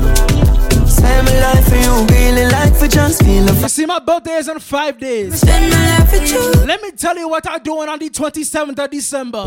[0.93, 4.49] Spend my life for you, really like for just, feeling You see, my birthday is
[4.49, 5.39] in five days.
[5.39, 6.65] Spend my life with you.
[6.65, 9.45] Let me tell you what I'm doing on the 27th of December.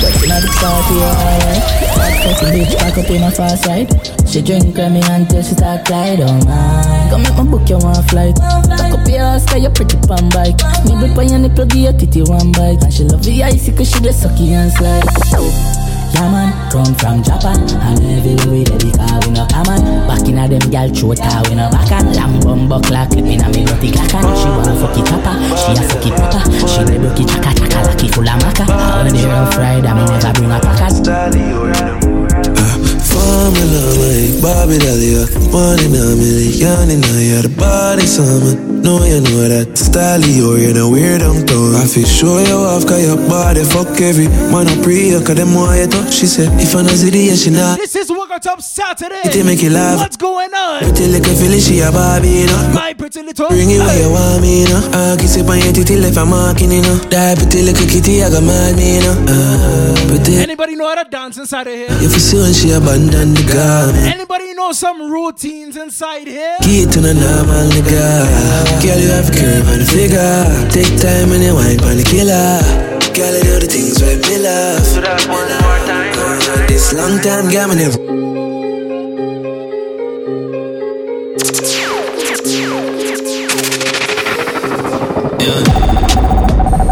[0.00, 1.62] Bustin' at the party alright.
[1.94, 3.88] Hot pussy bitch back up in a fast ride.
[4.28, 6.20] She drink Remy until she start glide.
[6.20, 7.08] Oh my.
[7.10, 8.36] Come make my book you one flight.
[8.36, 10.58] Back up your ass you pretty pan bike.
[10.84, 12.82] Nibble pa your nipple give your titty one bite.
[12.82, 15.04] And she love the icy 'cause she just sucky and slide.
[16.14, 20.38] Yeah man, come from Japan And everywhere we there because we no common Back in
[20.42, 23.10] a them gal throat car we no back and Long bumbo clock.
[23.14, 26.18] Clip in a me dirty clackan She wanna fuck it chopper, she a fuck it
[26.18, 26.42] proper.
[26.66, 28.66] She broke it chaka chaka lucky full of maca.
[28.66, 31.06] On the rough ride and me never bring a packet
[33.06, 39.02] Formula like Bobby Dalia One in a million in a year The body summer Know
[39.02, 42.86] you know that Style you you're the weird on tone I feel show you off
[42.86, 46.26] cause your body fuck every Man I pray you cause them want you touch She
[46.26, 49.20] said if I know see the she not This is Out Top Saturday.
[49.24, 49.98] It make you laugh.
[49.98, 50.80] What's going on?
[50.80, 53.48] Pretty little feeling she a Barbie you know My pretty little.
[53.48, 54.80] Bring it where you want me, you know.
[54.92, 56.96] I kiss it on your titty left I'm marking, you know.
[57.10, 59.16] That pretty little kitty, I got mad me, you know.
[59.26, 60.36] Uh, pretty.
[60.36, 61.88] Anybody know how to dance inside of here?
[61.90, 64.04] If you see when she abandon the garment.
[64.06, 65.10] Anybody know some
[65.42, 66.56] routines inside here?
[66.60, 68.26] Key to the normal nigga.
[68.82, 70.68] Girl, you have a curve and a figure.
[70.68, 72.60] Take time and you wine on the killer.
[73.14, 74.84] Girl, you do the things where me love.
[74.84, 76.68] So that one more time.
[76.68, 77.96] This long time, girl, me never.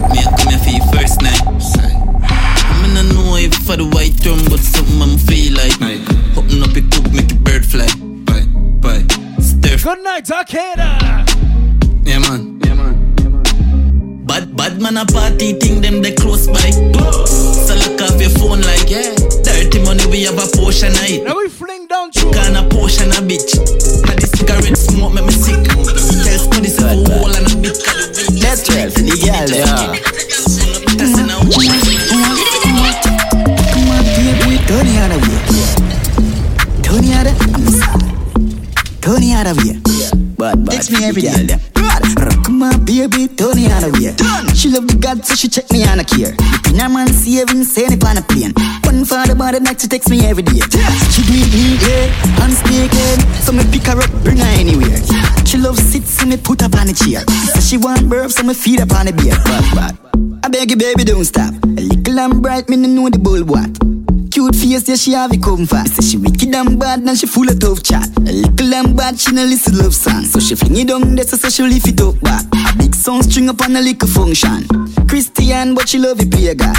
[0.09, 1.45] Me a come here for your first night.
[2.81, 5.77] Me no know if for the white drum, but something I'm feel like.
[6.39, 8.08] Open up your cook, make a bird fly.
[9.89, 9.97] Bye, bye.
[9.97, 9.97] Stir.
[9.97, 12.05] Good night, Takeda.
[12.05, 12.61] Yeah man.
[12.63, 14.25] Yeah man.
[14.27, 16.71] Bad bad man a party thing them they close by.
[16.71, 19.15] So look off your phone like yeah.
[19.43, 21.25] Dirty money we have a portion of it.
[21.25, 22.31] Now we fling down true.
[22.33, 23.57] Kind of portion a bitch.
[24.05, 25.65] Now the cigarette smoke make me sick.
[25.65, 27.81] Tell Scotty say for wall and a bit.
[28.41, 30.19] That's right, the girl, yeah.
[31.09, 32.18] Tony
[39.19, 39.75] Tony out of here.
[40.39, 40.71] Bad, bad.
[40.71, 41.59] Text me every day.
[41.75, 44.15] Rock my baby, Tony out of here.
[44.55, 46.31] She love the God, so she check me on a care.
[46.39, 48.55] The pin man saving, saying it on a plane.
[48.87, 50.63] One for the body night, she text me every day.
[51.11, 53.19] She do it neatly, unspeaking.
[53.43, 55.03] So me pick her up, bring her anywhere.
[55.43, 57.27] She love sit, so me put her on a chair.
[57.55, 59.35] So she want burp, so me feed her on the beer.
[59.43, 59.95] Bad, bad.
[60.45, 61.53] I beg you, baby, don't stop.
[61.67, 63.98] A little and bright, me no know the bull what.
[64.39, 65.97] Cute face, yeah, she have it come fast.
[65.97, 68.07] Say she wicked and bad, and she full of tough chat.
[68.19, 70.23] A little and bad, she no listen love song.
[70.23, 72.45] So she fling it down there, so, she lift it up back.
[72.55, 74.63] A big song string up on a little function.
[75.09, 76.77] Christian, but she love it play God.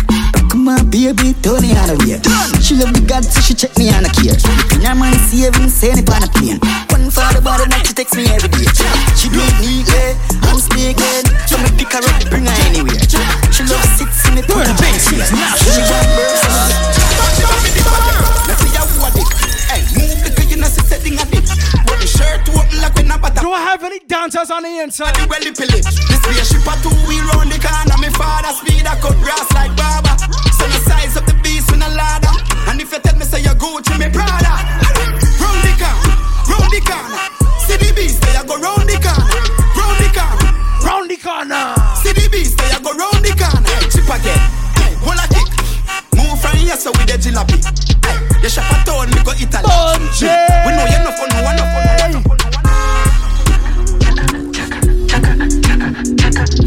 [0.49, 2.23] Come on, baby, Tony out of here.
[2.63, 4.39] She love the God, so she check me on a care.
[4.39, 6.78] Looking her man saving, saying it on.
[7.09, 8.69] One for the body, night she text me every day.
[9.17, 10.13] She do it neatly,
[10.45, 11.25] I'm speaking.
[11.49, 13.01] So me pick her up, bring her anywhere.
[13.49, 16.45] She love sits in the put her She want birds.
[23.41, 25.17] Do I have any dancers on the inside?
[25.17, 25.25] This
[26.21, 27.97] spaceship a two wheel round the corner.
[27.97, 30.13] Me father speed a cut grass like barber.
[30.53, 32.29] So the size of the beast with a ladder.
[32.69, 35.18] And if you tell me say you Gucci, me Prada
[36.69, 37.17] round the corner.
[37.65, 39.41] See the beast, they go round the corner.
[39.73, 40.53] Round the corner.
[40.85, 41.73] Round the corner.
[42.01, 43.65] See the beast, they go round the corner.
[43.65, 44.37] Hey, Chip again.
[44.77, 45.49] Hey, hold a kick.
[46.15, 47.57] Move from here so we the jilapi.
[48.05, 49.65] Hey, you shop at town, we go Italy.
[49.65, 50.29] Bunche.
[50.29, 50.65] Hmm.
[50.65, 52.37] We know you no fun, no one, no fun, no one, no fun.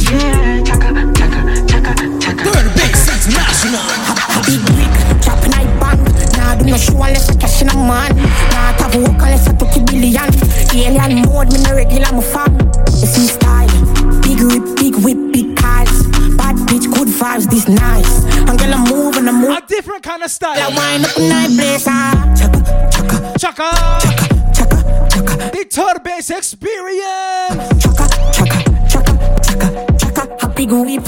[0.02, 2.42] Yeah, chaka, chaka, chaka, chaka.
[2.42, 3.86] Third base international.
[4.42, 4.92] Big brick,
[5.22, 6.02] chopping I bang.
[6.34, 8.21] Nah, do no show unless I cash in a man.
[10.82, 12.50] Alien mode, me no regular, my fan.
[12.98, 13.68] You see style,
[14.22, 16.02] big whip, big whip, big cars.
[16.36, 18.24] Bad bitch, good vibes, this nice.
[18.48, 19.56] I'm gonna move and I move.
[19.56, 20.58] A different kind of style.
[20.58, 21.90] Like wine up night blazer.
[21.90, 22.34] Ah.
[22.36, 22.60] Chaka,
[22.90, 23.62] chaka, chaka,
[24.02, 24.78] chaka, chaka.
[25.08, 25.50] chaka.
[25.54, 27.62] The third base experience.
[27.78, 28.58] Chaka, chaka,
[28.90, 29.12] chaka,
[29.46, 29.68] chaka,
[29.98, 30.46] chaka.
[30.46, 31.06] A big whip,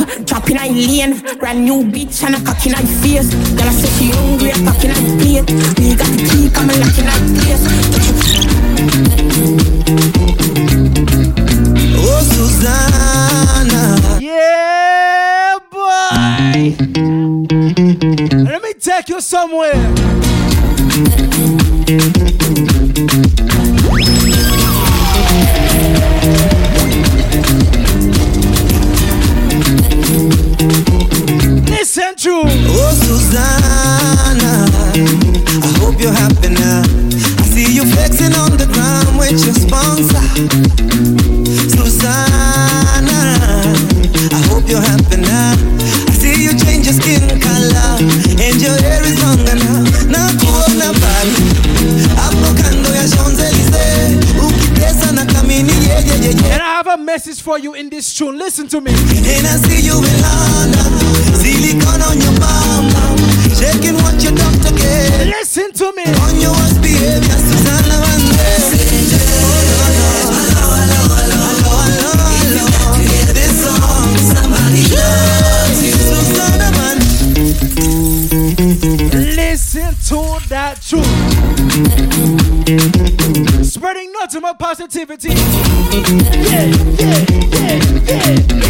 [0.50, 1.20] in a lane.
[1.40, 3.34] Brand new bitch and a cock in her face.
[3.58, 5.50] Girl, I say she hungry, a cock in her plate.
[5.82, 8.53] We got the key, come and lock in her place.
[11.96, 13.82] Oh, Susanna.
[14.20, 16.76] Yeah, boy.
[18.44, 19.74] Let me take you somewhere.
[31.68, 32.42] Listen to.
[32.44, 34.52] Oh, Susanna.
[35.62, 36.82] I hope you're happy now.
[37.54, 40.18] I see you flexing on the ground with your sponsor.
[41.70, 43.14] Susanna.
[44.34, 45.54] I hope you're happy now.
[46.10, 48.02] I see you change your skin color.
[48.42, 49.86] And your hair is longer now.
[50.10, 51.46] Na kuona bali.
[52.18, 54.18] Hapo kando ya Champs-Elysees.
[54.34, 56.54] Ukitesa na kamini yeah, yeah, yeah, yeah.
[56.54, 58.36] And I have a message for you in this tune.
[58.36, 58.90] Listen to me.
[58.90, 60.90] And I see you in London.
[61.38, 63.43] Silicone on your bum.
[63.54, 65.26] Shaking what you your doctor gave.
[65.26, 66.04] Listen to me.
[66.04, 68.44] On your worst behavior, Susanna Vande.
[79.36, 81.04] Listen to that tune.
[83.64, 85.28] Spreading nothing but positivity.
[85.28, 86.66] Yeah,
[86.98, 88.63] yeah, yeah, yeah,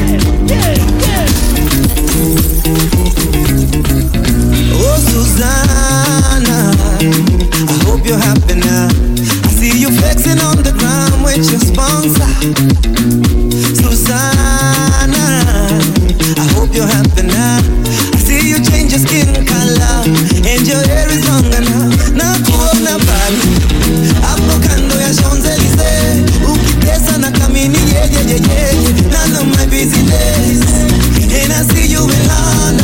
[5.14, 6.74] Susanna.
[7.70, 8.88] I hope you're happy now.
[9.46, 12.26] I see you flexing on the ground with your sponsor.
[13.78, 15.22] Susanna.
[16.34, 17.62] I hope you're happy now.
[18.10, 20.02] I see you change your skin color.
[20.50, 21.86] And your hair is longer now.
[22.18, 23.46] Na kuona bali.
[24.18, 26.26] Hapo kando ya Champs-Elysees.
[26.42, 29.14] Ukitesa na kamini yeah, yeah, yeah, yeah.
[29.14, 30.66] None of my busy days.
[31.38, 32.83] And I see you in London.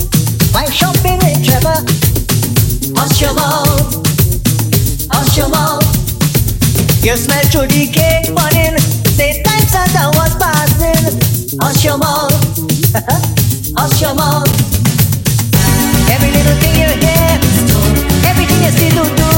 [0.53, 1.79] why shopping with Trevor?
[2.95, 4.03] Hush your mouth,
[5.11, 5.83] hush your mouth.
[7.03, 8.77] You smell through the cake morning,
[9.15, 11.19] say time Santa was passing.
[11.59, 12.31] Hush your mouth,
[13.77, 14.47] hush your mouth.
[16.11, 17.33] Every little thing you hear,
[18.27, 19.31] everything you see to do.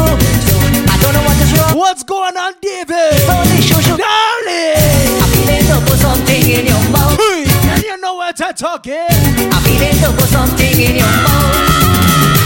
[0.90, 1.78] I don't know what is wrong.
[1.78, 3.14] What's going on, David?
[3.30, 3.98] Holy shoo shoo.
[3.98, 5.22] Darling!
[5.22, 7.18] I'm feeling to put something in your mouth.
[7.20, 7.43] Hey,
[8.04, 8.94] know what I'm talking.
[9.00, 9.98] I'm feeling
[10.28, 12.43] something in your mouth.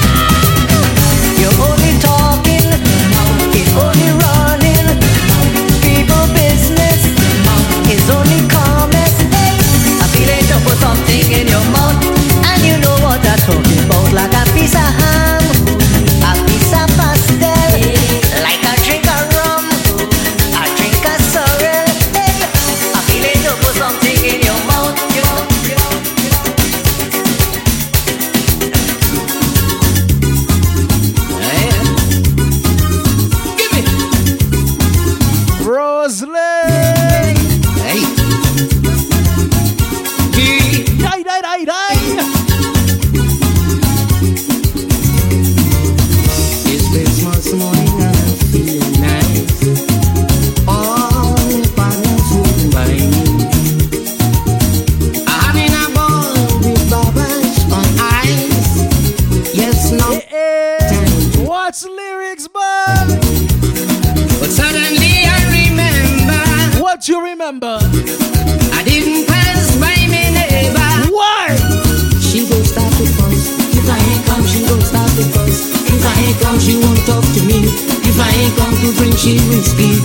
[76.47, 77.59] Come, she won't talk to me.
[78.07, 79.99] If I ain't come to drink, she will speak.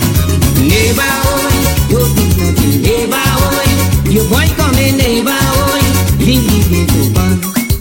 [0.59, 1.47] Neighbor, oh,
[1.89, 2.81] you do nothing.
[2.81, 5.79] Neighbor, oh, you boy coming, neighbor, oh,
[6.19, 7.37] leave me to burn.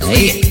[0.08, 0.42] Hey.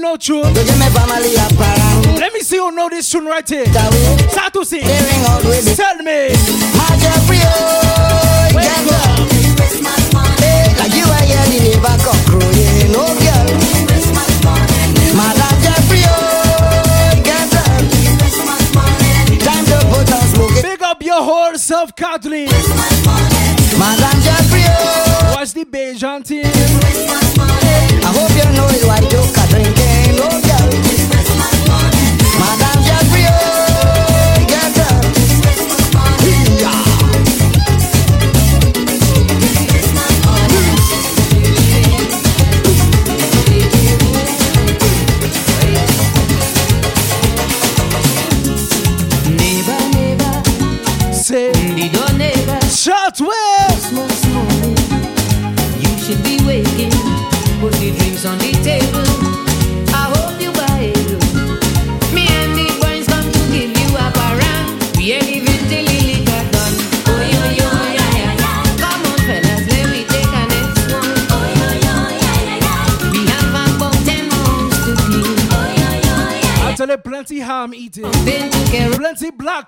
[0.00, 0.42] Know tune?
[0.42, 2.16] To give me family a parang.
[2.16, 3.66] Let me see who know this tune right here.
[3.66, 4.84] Start to sing.
[4.86, 5.76] They ring out with it.
[5.76, 6.30] Tell me.
[7.42, 9.30] Oh, get up.
[10.40, 13.46] Hey, like you are here, the neighbor come crowing, oh girl.
[15.16, 16.10] Madam Jeffrey, oh,
[17.22, 17.82] get up.
[19.44, 20.62] Time to put on.
[20.62, 22.48] Big up your whole self, Kathleen.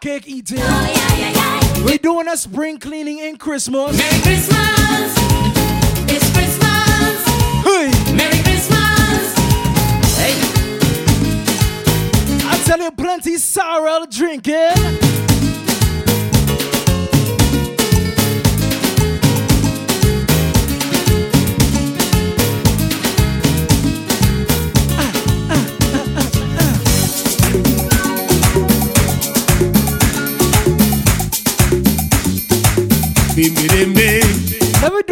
[0.01, 0.59] Cake eating.
[0.61, 1.85] Oh yeah yeah yeah.
[1.85, 3.97] We doing a spring cleaning in Christmas.
[3.99, 5.22] Merry Christmas.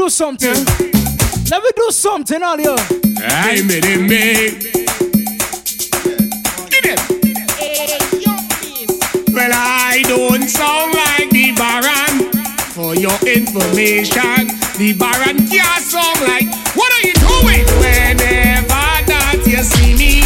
[0.00, 0.64] Do something.
[1.50, 2.74] Let me do something, all you.
[3.20, 4.24] Ay, me de me.
[9.34, 12.32] Well, I don't sound like the Baron.
[12.72, 14.48] For your information,
[14.80, 16.48] the Baron can't sound like.
[16.74, 17.64] What are you doing?
[17.84, 20.22] Whenever that you see me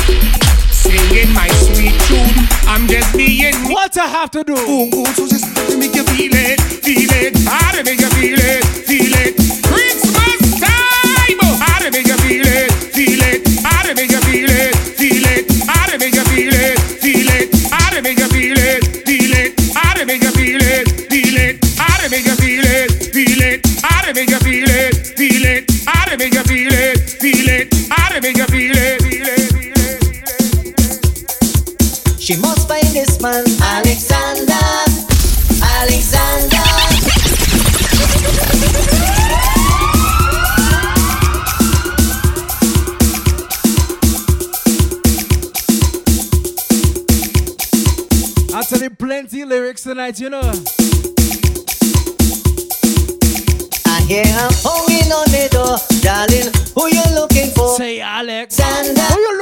[0.71, 3.55] singing my sweet tune, I'm just being.
[3.73, 4.55] What I have to do?
[4.57, 7.37] Oh, oh, so just to make you feel it, feel it.
[7.49, 9.44] How to make you feel it, feel it.
[26.25, 27.69] Make you feel it, feel it.
[27.91, 29.51] How to make you feel it, feel it.
[32.19, 34.55] She must find this man, Alexander.
[35.63, 36.65] Alexander.
[48.57, 50.53] I tell you, plenty lyrics tonight, you know.
[53.87, 54.94] I hear her pounding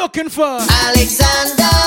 [0.03, 0.59] looking for?
[0.91, 1.79] Alexander.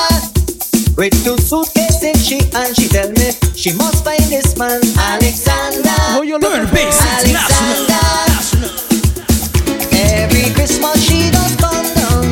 [0.95, 5.99] With two suitcases, she and she tell me she must find this man, Alexander.
[6.15, 6.79] Who you looking for?
[6.79, 8.07] Alexander.
[10.15, 12.23] Every Christmas she does come down.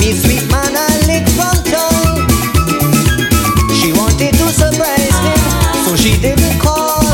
[0.00, 2.24] Me sweet man, I lick from town.
[3.76, 5.40] She wanted to surprise him,
[5.84, 7.04] so she didn't call.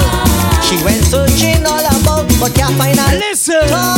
[0.62, 3.66] She went searching all about, but can't find a Listen.
[3.70, 3.95] call.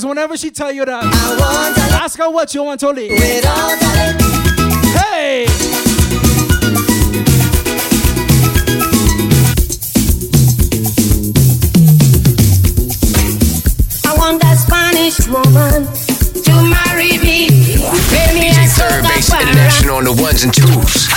[0.00, 1.06] Want, Fellas, whenever she tell you that, I
[1.38, 3.10] want a ask her what you want to lick.
[3.10, 4.20] without a lick.
[4.96, 5.46] Hey!
[14.06, 15.86] I want that Spanish woman
[16.44, 17.48] to marry me.
[18.10, 19.32] Pay me DJ a Third Base.
[19.32, 21.08] International on the ones and twos.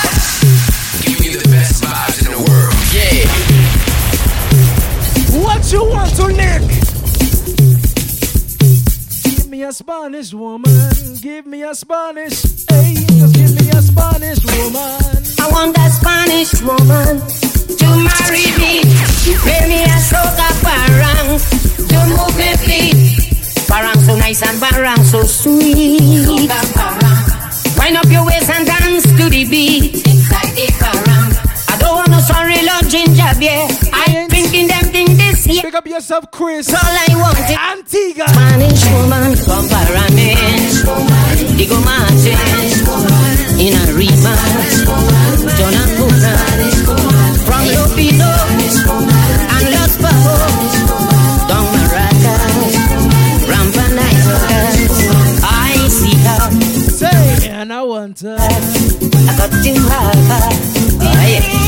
[1.06, 2.74] Give me the best vibes in the world.
[2.94, 3.28] Yeah.
[5.42, 6.83] What you want to lick?
[9.64, 11.16] Give me a Spanish woman.
[11.22, 12.66] Give me a Spanish.
[12.68, 15.24] Hey, just give me me a Spanish woman.
[15.40, 17.24] I want a Spanish woman
[17.80, 18.84] to marry me.
[19.40, 21.40] Play me a soca parang
[21.88, 23.66] to move me feet.
[23.70, 26.52] Parang so nice and parang so sweet.
[27.80, 30.06] Wind up your waist and dance to the beat.
[30.06, 31.32] Inside the parang.
[31.72, 33.66] I don't want no sorry love ginger beer.
[33.94, 34.23] I ain't drinking them
[35.46, 35.62] this.
[35.62, 36.70] Pick up yourself, Chris.
[36.70, 38.28] All I want is Antigua.
[38.28, 40.36] Spanish woman, come para me.
[41.58, 42.36] Digo mate.
[43.60, 44.36] In a rima.
[45.58, 46.34] Donna Puna.
[47.46, 48.50] From Lopinot.
[49.54, 50.74] And Los Bajos.
[51.48, 52.74] Don Maracas.
[53.50, 54.38] Rampanaika.
[55.44, 56.44] I see her.
[56.90, 58.38] Say, and I want her.
[58.40, 60.50] I got to have her.
[61.02, 61.63] Oh, yeah.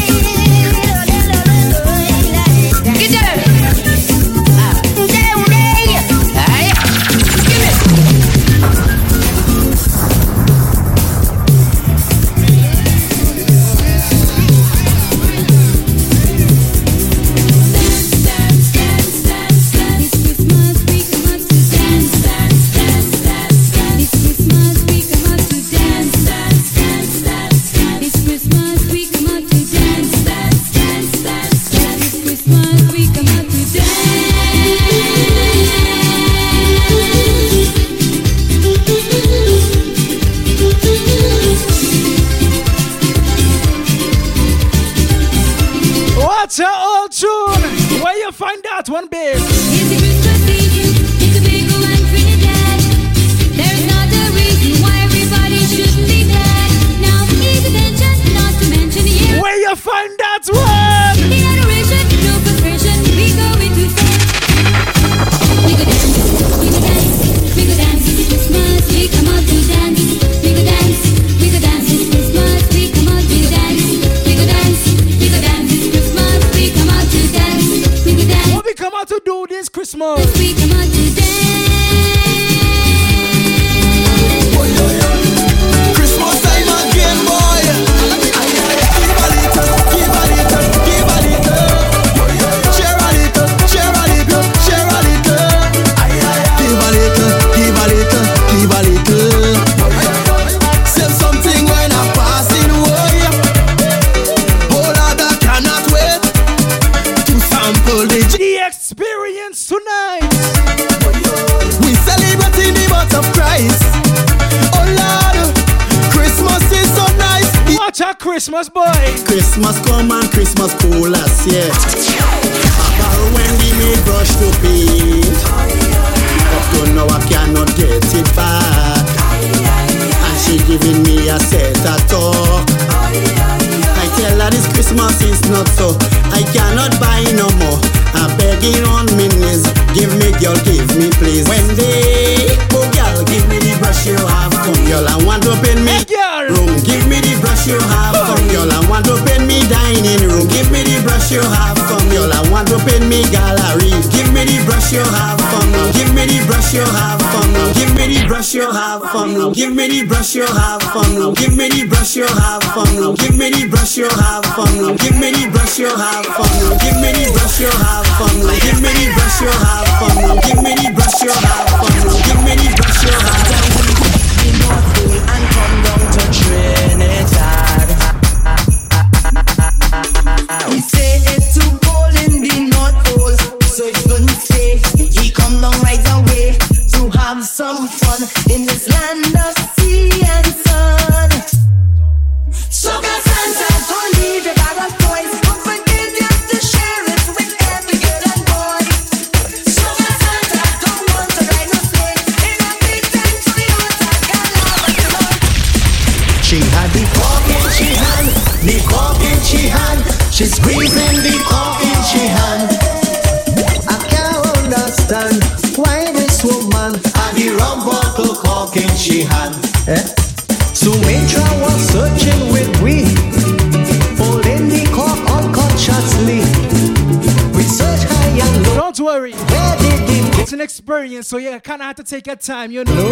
[232.06, 233.10] Take your time, you know.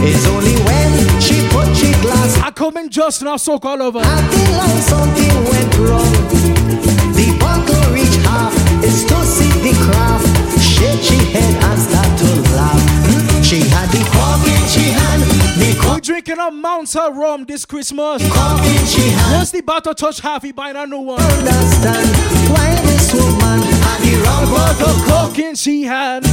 [0.00, 2.38] It's only when she put she glass.
[2.42, 4.00] I come in just now, soak all over.
[4.02, 6.12] I feel like something went wrong.
[7.14, 8.52] The bottle reach half,
[8.82, 10.26] it's to see the craft.
[10.60, 13.44] Shake she head and start to laugh.
[13.44, 15.22] She had the cork in she hand,
[15.56, 18.22] the We're drinking up amounts of rum this Christmas.
[18.28, 19.36] Cocaine she had.
[19.36, 21.20] Once the bottle touch half, he buy a new one.
[21.20, 22.08] Understand
[22.50, 26.24] why this woman had the wrong bottle The cocaine she had.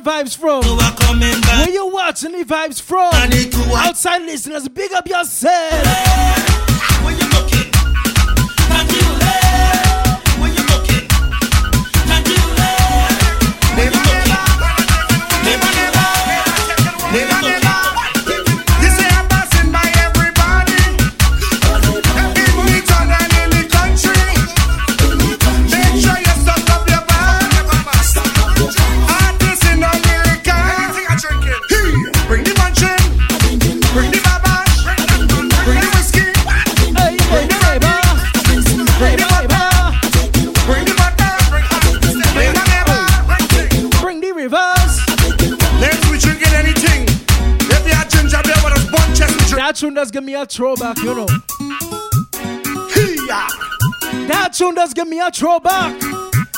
[0.00, 0.62] The vibes from?
[0.62, 3.10] Where you watching the vibes from?
[3.12, 3.88] I need to watch.
[3.88, 5.67] Outside listeners, big up yourself.
[50.48, 51.26] Throwback, you know.
[52.94, 53.46] Hiya.
[54.26, 55.92] That tune does give me a throwback.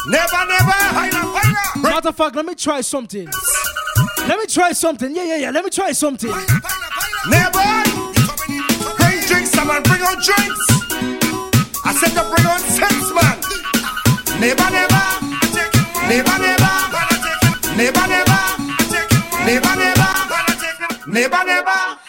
[0.09, 0.79] Never, never.
[0.97, 1.83] Higher, higher.
[1.83, 3.29] Matter of fact, let me try something.
[4.27, 5.15] Let me try something.
[5.15, 5.51] Yeah, yeah, yeah.
[5.51, 6.31] Let me try something.
[7.29, 7.67] Never.
[8.97, 10.67] Bring drinks, someone bring on drinks.
[11.85, 13.37] I said to bring on sense, man.
[14.41, 15.05] Never, never.
[16.09, 16.75] Never, never.
[17.77, 18.41] Never, never.
[19.45, 20.11] Never, never.
[21.07, 22.00] Never, never.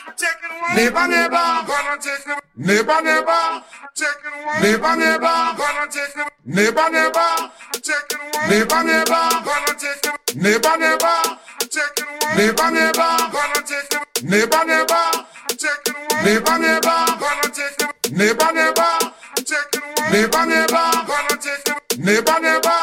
[0.70, 2.40] Neighbor, neighbor, gonna take them.
[2.56, 3.64] Neighbor, neighbor,
[3.98, 4.62] taking one.
[4.62, 6.28] Neighbor, neighbor, gonna take them.
[6.46, 7.50] Neighbor, neighbor,
[7.82, 8.50] taking one.
[8.50, 10.16] Neighbor, neighbor, gonna take them.
[10.38, 11.18] Neighbor, neighbor,
[11.66, 12.38] taking one.
[12.38, 14.04] Neighbor, neighbor, gonna take them.
[14.22, 15.10] Neighbor, neighbor,
[15.50, 16.26] taking one.
[16.30, 17.90] Neighbor, neighbor, gonna take them.
[18.14, 18.94] Neighbor, neighbor,
[19.42, 20.12] taking one.
[20.14, 21.80] Neighbor, neighbor, gonna take them.
[22.06, 22.82] Neighbor, neighbor,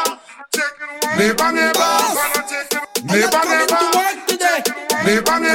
[0.51, 1.17] taking one.
[1.17, 2.83] Neighbor, neighbor, gonna take them.
[3.07, 3.87] Neighbor, neighbor,
[5.07, 5.48] neighbor, neighbor.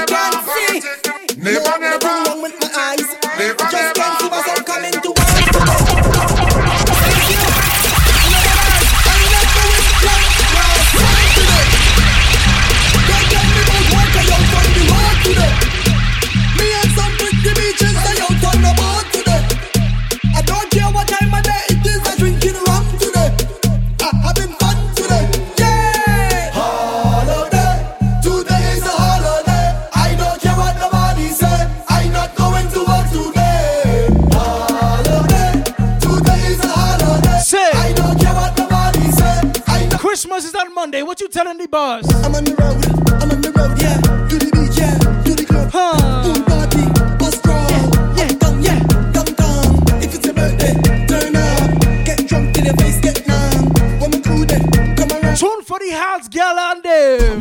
[41.15, 42.13] What you telling the boss?
[42.27, 42.83] I'm on the road,
[43.23, 44.03] I'm on the road, yeah.
[44.03, 44.99] To the beach, yeah.
[44.99, 45.95] To the club, Huh.
[46.27, 46.83] pool party,
[47.23, 47.71] bus crawl.
[48.19, 48.83] Yeah, down, yeah,
[49.15, 49.79] downtown.
[50.03, 50.75] If it's a birthday,
[51.07, 51.71] turn up.
[52.03, 53.71] Get drunk till your face get numb.
[54.03, 54.59] When we cool there,
[54.99, 55.39] come around.
[55.39, 57.39] Tune for the house girl and them.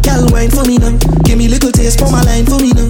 [0.00, 0.96] Girl, wine for me now.
[1.28, 2.88] Give me little taste for my line for me now.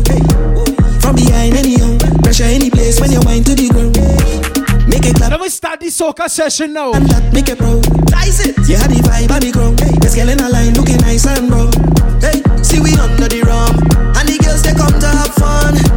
[1.02, 1.98] From behind anyhow.
[2.22, 3.66] Pressure any place when you wine to the
[6.00, 6.92] soca session now.
[6.92, 7.84] and that make it proud.
[8.10, 8.56] Nice it.
[8.66, 9.76] You had the vibe on the ground.
[9.76, 11.68] Girl in a line looking nice and brown.
[12.24, 13.76] Hey, see we under the rum.
[14.16, 15.89] And the girls they come to have fun.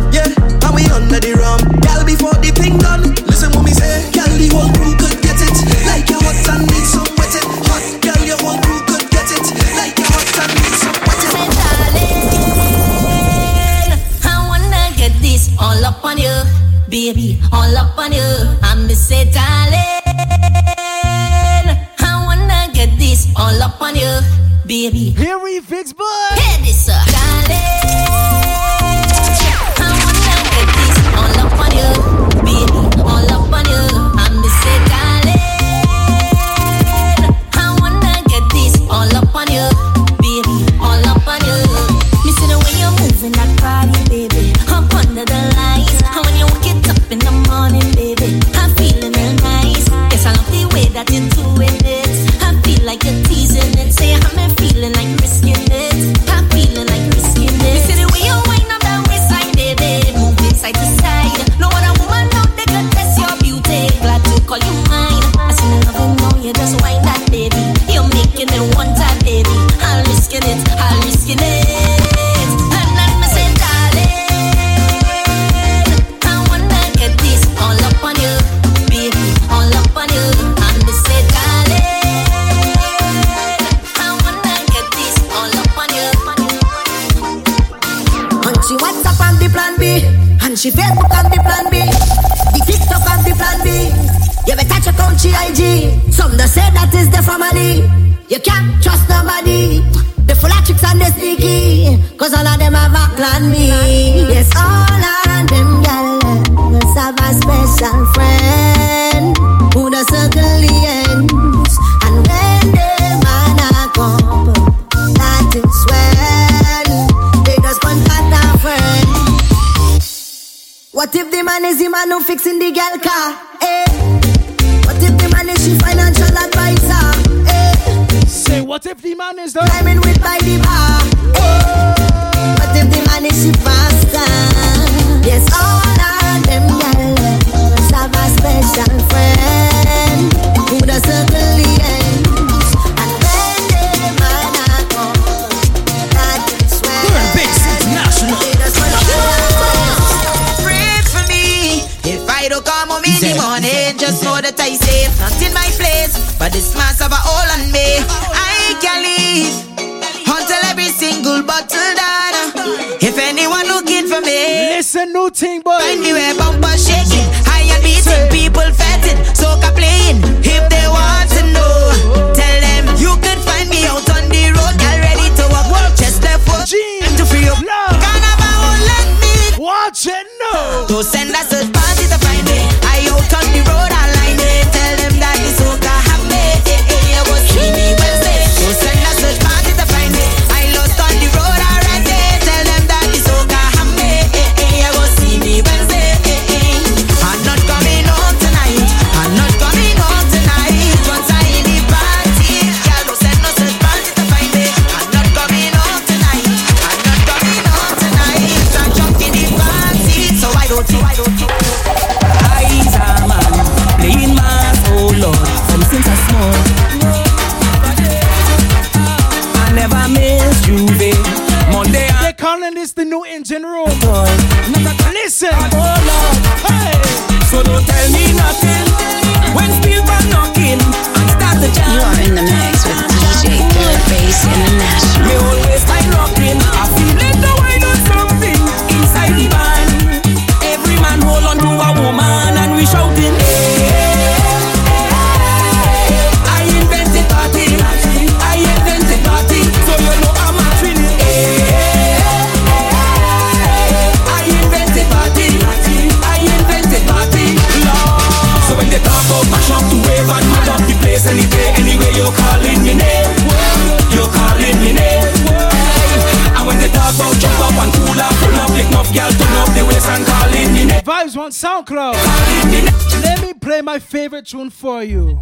[274.43, 275.39] tune for you.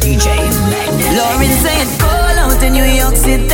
[0.00, 0.26] DJ
[1.16, 3.48] Lauren said, call out to New York City.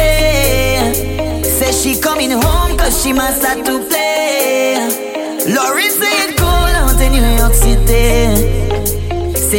[1.45, 3.94] Says she coming home cause she must have took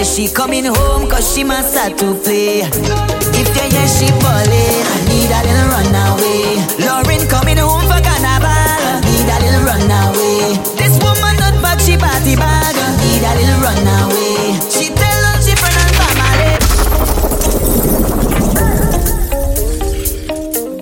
[0.06, 2.62] she coming home cause she must start to play.
[2.62, 6.62] If they hear she falling, I need a little runaway.
[6.86, 10.62] Lauren coming home for carnival, I need a little runaway.
[10.78, 14.54] This woman not back, she party bag, need a little runaway.
[14.70, 16.54] She tell she friend and family.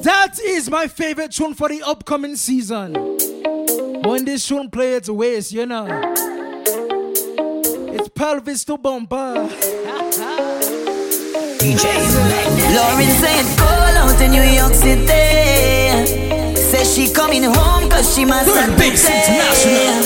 [0.02, 2.94] That is my favorite tune for the upcoming season.
[4.04, 6.33] When this tune plays, it waste, you know
[8.24, 9.36] pelvis to bumper.
[11.60, 11.84] DJ
[12.72, 15.28] Lauren said call out in New York City.
[16.56, 20.00] Says she coming home cause she must have Base International.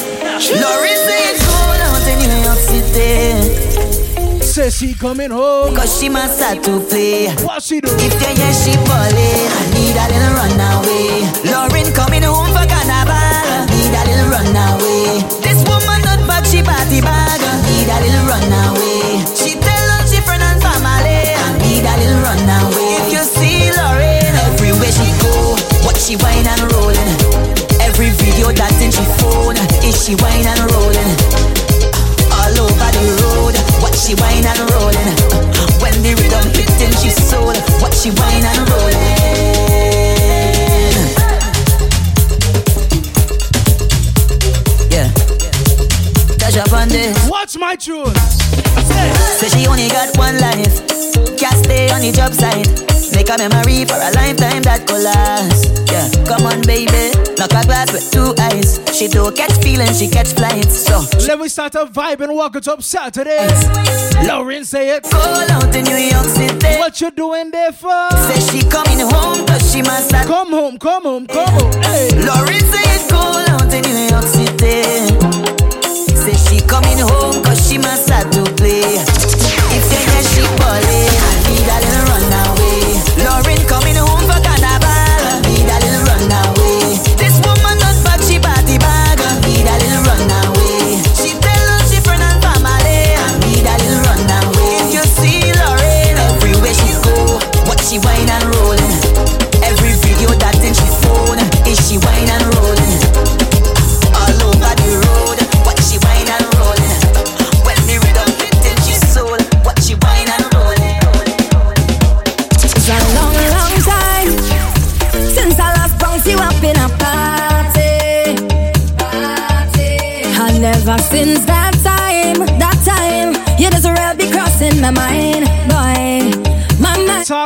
[0.61, 4.41] Lauren said call out in New York City.
[4.41, 5.75] Says she coming home.
[5.75, 7.29] Cause she must have to play.
[7.45, 7.89] What she do?
[8.01, 11.21] If you hear she ballin' I need a little runaway.
[11.53, 15.21] Lauren coming home for carnival I need a little runaway.
[15.45, 17.56] This woman not back she party bag
[17.89, 23.13] a little runaway She tell all she friend and I need a little runaway If
[23.15, 25.55] you see Lauren everywhere she go
[25.87, 27.11] What she whine and rollin'
[27.81, 29.57] Every video that's in she phone
[29.87, 31.57] Is she whine and rollin'
[32.47, 33.55] all over the road.
[33.81, 35.11] What she whine and rolling.
[35.81, 37.55] When the rhythm hits in she soul.
[37.81, 39.03] What she whine and rolling.
[44.93, 45.09] Yeah.
[47.29, 47.36] Watch
[47.67, 48.15] my tune.
[49.39, 50.79] Say she only got one life.
[51.35, 52.63] Can't stay on the job site.
[53.11, 55.75] Make a memory for a lifetime that could last.
[55.91, 57.11] Yeah, come on, baby.
[57.35, 58.79] Knock a glass with two eyes.
[58.95, 60.87] She don't catch feelings, she catch flights.
[60.87, 63.51] So Let me start a vibe and wuk it up Saturday.
[64.23, 65.03] Lauren, say it.
[65.03, 66.79] Call out in New York City.
[66.79, 68.07] What you doing there for?
[68.31, 71.73] Say she coming home cause she must have Come home, come home, come home.
[71.83, 72.15] Hey.
[72.15, 75.16] Lauren say it call out in New York City.
[78.09, 79.16] Must to play.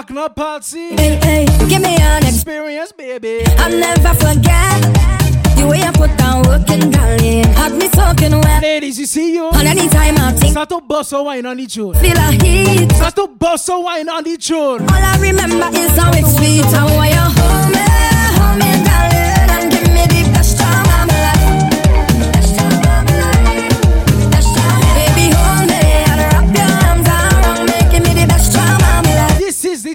[0.10, 0.18] Mind.
[0.18, 0.96] Talk party.
[0.96, 3.44] Hey, hey, give me an experience, baby.
[3.58, 4.82] I'll never forget
[5.56, 7.44] the way you put down working, darling.
[7.54, 8.62] Had me talking well.
[8.62, 9.50] Ladies, you see you.
[9.50, 11.94] And anytime I think, Start to bust a wine on the tune.
[11.96, 12.92] feel a heat.
[12.94, 14.82] Start to bust a wine on the tune.
[14.82, 17.81] All I remember is how it's sweet and why you hold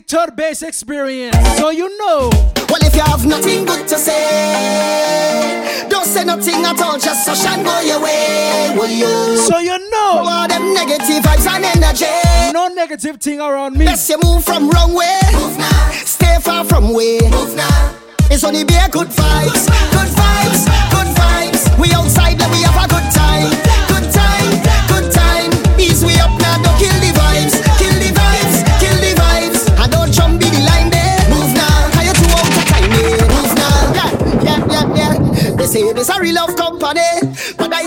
[0.09, 1.37] This is base experience.
[1.57, 2.31] So you know.
[2.69, 7.35] Well, if you have nothing good to say, don't say nothing at all, just so
[7.35, 8.73] shine go your way.
[8.77, 9.37] Will you?
[9.39, 10.23] So you know.
[10.25, 12.53] All them negative vibes and energy.
[12.53, 13.85] No negative thing around me.
[13.85, 15.19] Best you move from wrong way.
[15.33, 15.91] Move now.
[15.91, 17.19] Stay far from way.
[17.29, 17.97] Move now.
[18.31, 19.67] It's only be a good vibes.
[19.91, 20.67] Good vibes.
[20.91, 21.81] Good vibes.
[21.81, 23.16] We outside and we have a good time.
[35.77, 37.01] Say this a real love company.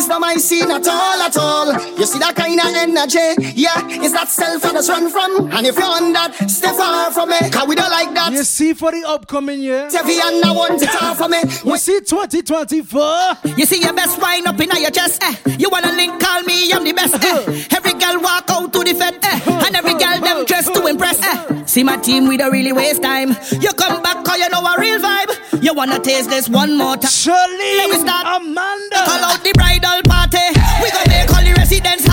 [0.10, 1.98] But that is not my scene at all, at all.
[1.98, 3.53] You see that kind of energy?
[3.56, 5.52] Yeah, it's that self I just run from.
[5.52, 7.40] And if you're on that, stay far from me.
[7.52, 8.31] Cause we don't like that.
[8.34, 9.88] You see for the upcoming year.
[9.90, 11.41] Tevi and I want it all for me.
[11.64, 13.53] We see 2024.
[13.57, 15.36] You see your best wine up in your chest, eh?
[15.57, 17.68] You wanna link, call me, I'm the best, eh?
[17.77, 19.65] Every girl walk out to the fed, eh?
[19.65, 21.65] And every girl them dress to impress, eh?
[21.65, 23.30] See my team, we don't really waste time.
[23.61, 25.64] You come back, cause you know a real vibe.
[25.64, 27.11] You wanna taste this one more time.
[27.11, 28.41] Surely, Let me start.
[28.41, 28.95] Amanda.
[29.06, 30.45] Call out the bridal party.
[30.81, 32.09] We gon' make all the residents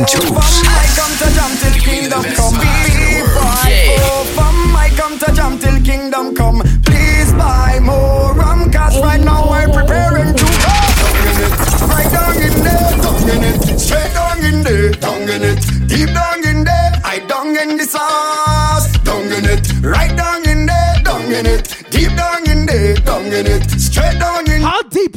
[0.00, 0.54] and twos.
[0.64, 2.56] I come to jam till kingdom come.
[2.56, 4.00] Yeah.
[4.08, 6.60] Oh, from I come to jam till kingdom come.
[6.84, 10.76] Please buy more rum, cause right now I'm preparing to go.
[11.92, 13.78] Right down in there, down in it.
[13.78, 15.60] Straight down in there, down in it.
[15.88, 18.86] Deep down in there, I down in the sauce.
[19.04, 19.64] Down in it.
[19.82, 21.62] Right down in there, down in it.
[21.90, 23.70] Deep down in there, down in it.
[23.70, 24.62] Straight down in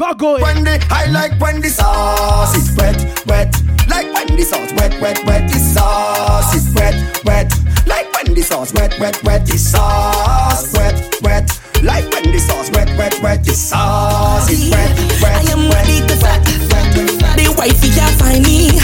[0.04, 0.38] Vago.
[0.42, 3.56] When the I like when the sauce is wet, wet.
[3.88, 5.50] Like when the sauce wet, wet, wet.
[5.50, 7.50] The sauce is wet, wet.
[7.88, 9.46] Like when the sauce wet, wet, wet.
[9.46, 11.48] The sauce wet, wet.
[11.82, 13.46] Like when the sauce wet, wet, wet.
[13.46, 15.40] The sauce is wet, wet.
[15.40, 17.38] I am ready to fight, wet, wet.
[17.40, 18.83] The wifey can't find me.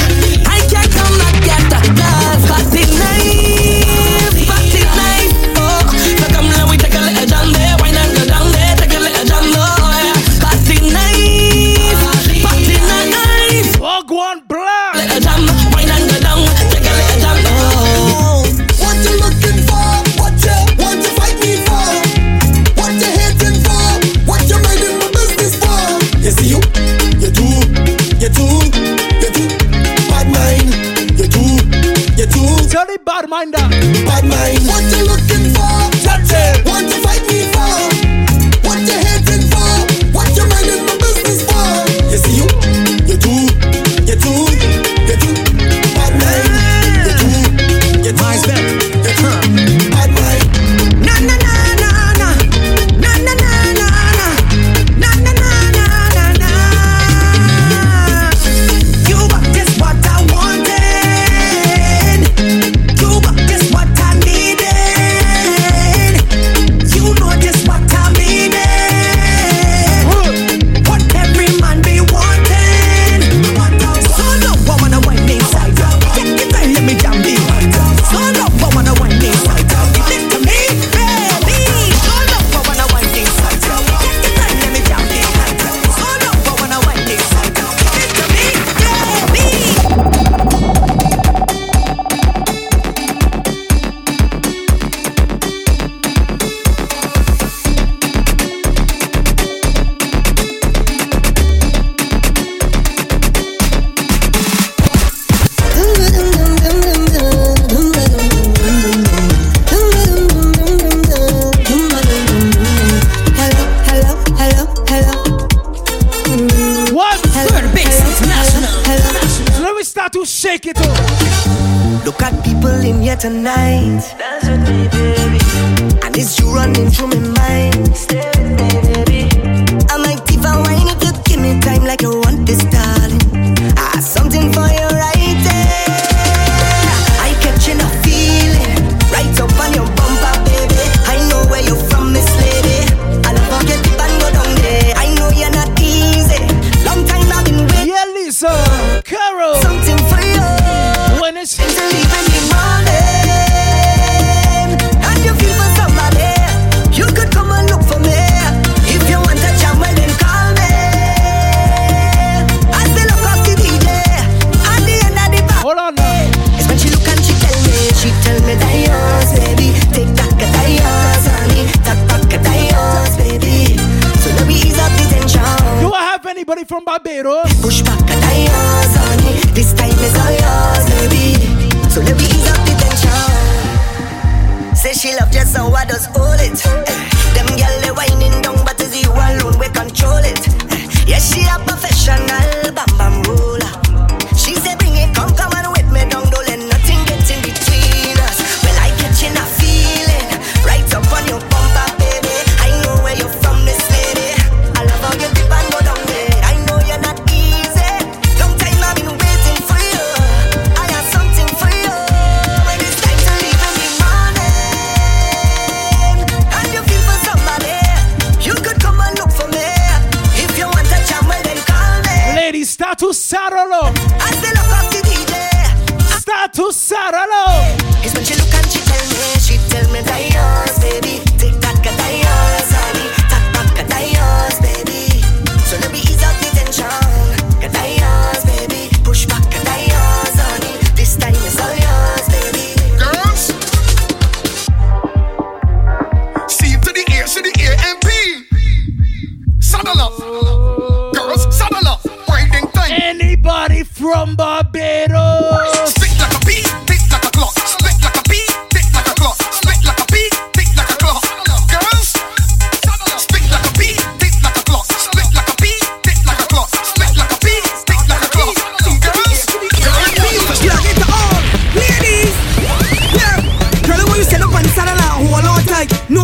[33.29, 33.59] reminder.
[33.59, 34.88] Bad mind.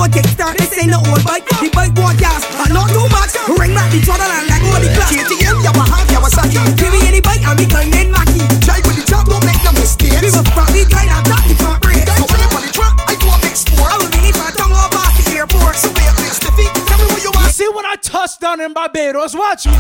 [0.06, 1.45] a kickstart, this ain't no old bike.
[1.49, 3.34] The bike won't gas, but not too much.
[3.57, 5.18] Ring back the throttle and let go the clutch.
[5.18, 6.61] KTM, Yamaha, Kawasaki.
[6.77, 8.45] Give me any bike and me kind in Mackie.
[8.61, 10.22] Drive with the top, don't make no mistakes.
[10.22, 12.06] We were front, we kind of top, the front brake.
[12.06, 13.90] Go on the truck, I go up next explore.
[13.90, 15.76] I will leave my tongue off at the airport.
[15.76, 16.53] So wait, Mr.
[16.53, 17.49] Feet, tell me what you want.
[17.49, 19.77] You see when I touch down in Barbados, watch me.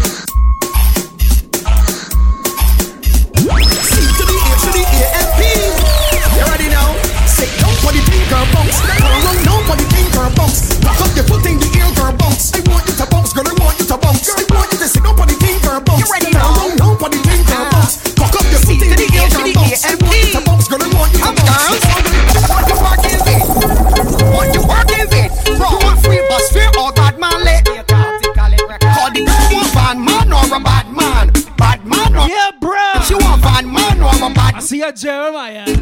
[8.35, 8.79] Girl bounce.
[8.99, 10.59] Girl run down for the thing, girl bounce.
[10.83, 12.51] Rock up your foot in the air, girl bounce.
[12.51, 13.47] I want you to bounce, girl.
[13.47, 14.27] I want you to bounce.
[14.27, 16.03] I want you to sit down for the thing, girl bounce.
[16.03, 16.51] You ready now?
[16.51, 18.03] Run down for the thing, girl bounce.
[18.19, 19.87] Cock up your foot in the air, girl bounce.
[19.87, 20.83] I want you to bounce, girl.
[20.83, 21.79] I want you to bounce.
[22.51, 23.45] What you working with?
[24.35, 25.31] What you working with?
[25.55, 27.63] From free bus fare or bad man lit?
[27.87, 31.31] Call the girl you want bad man or a bad man?
[31.55, 32.99] Bad man or yeah, bro.
[33.07, 35.74] She want bad man or a bad I see a Jeremiah.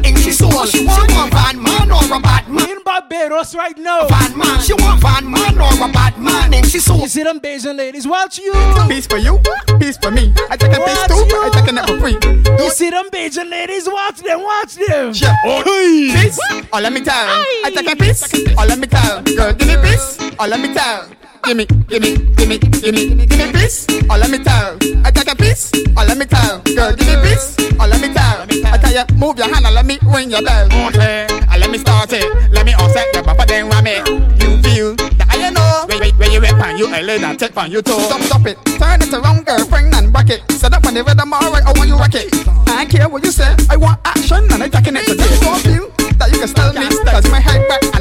[0.64, 0.94] In she soul.
[0.94, 2.70] She want a bad man or a bad man.
[2.70, 4.08] In Barbados right now.
[4.08, 4.60] Bad man.
[4.60, 7.00] She want bad man or a bad man in she soul.
[7.00, 8.52] You see them Bajan ladies, watch you.
[8.88, 9.38] Peace for you,
[9.78, 10.32] peace for me.
[10.50, 11.42] I take a piece too, you.
[11.42, 12.18] I take a nap for free.
[12.58, 15.12] You see them Bajan ladies, watch them, watch them.
[15.14, 15.36] Yeah.
[15.44, 16.38] Oh, peace,
[16.72, 17.14] all let me tell.
[17.14, 19.22] I take a piece, all let me tell.
[19.22, 21.08] Girl, give me peace, all let me tell.
[21.44, 24.78] Give me, give me, give me, give me, give me peace, all let me tell.
[25.04, 26.62] I take a piece, all let me tell.
[26.62, 28.48] Girl, give me peace, all let me tell.
[28.72, 30.64] I tell you, move your hand and let me ring your bell.
[30.88, 32.24] Okay, and let me start it.
[32.50, 34.08] Let me offset the buffer then it.
[34.40, 35.84] You feel that I know.
[35.86, 37.98] When, when, when you rip and you lay that tip on you toe.
[37.98, 38.56] Stop, stop it.
[38.80, 40.40] Turn it around, girlfriend and back it.
[40.50, 42.32] Set up when the rhythm alright, I want you rock it.
[42.68, 43.54] I care what you say.
[43.68, 45.28] I want action and I taking it today.
[45.44, 46.88] I feel that you can still me.
[47.04, 47.93] Cause my head back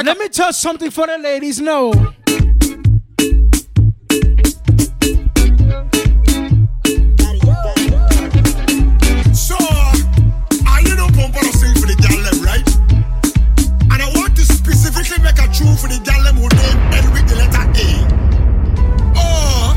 [0.00, 0.06] wrong.
[0.06, 1.92] Let me tell something for the ladies No.
[9.32, 9.56] So,
[10.66, 12.66] I you know pump on sing for the gal right?
[13.92, 17.12] And I want to specifically make a tune for the gal them who name end
[17.12, 17.88] with the letter A.
[19.16, 19.74] Oh,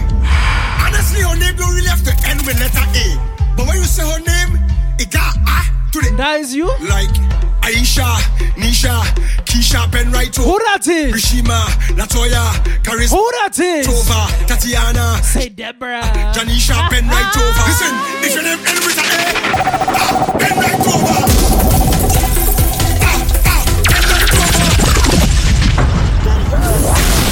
[0.86, 3.56] honestly, her name don't really have to end with letter A.
[3.56, 4.60] But when you say her name,
[5.00, 6.16] it got ah to the.
[6.18, 6.66] That is you?
[6.90, 7.14] Like
[7.62, 8.18] Aisha,
[8.58, 9.06] Nisha,
[9.46, 10.36] Keisha, Ben Right.
[10.36, 11.14] Who that is?
[11.14, 11.62] Rishima,
[11.94, 12.50] Latoya,
[12.82, 13.14] Charisma.
[13.14, 13.88] Who that is?
[13.88, 15.22] Tova, Tatiana.
[15.24, 16.02] Say Deborah.
[16.34, 17.66] Janisha, Ben Right over.
[17.70, 17.94] Listen,
[18.26, 22.24] if your name end with a A, Ben Right over.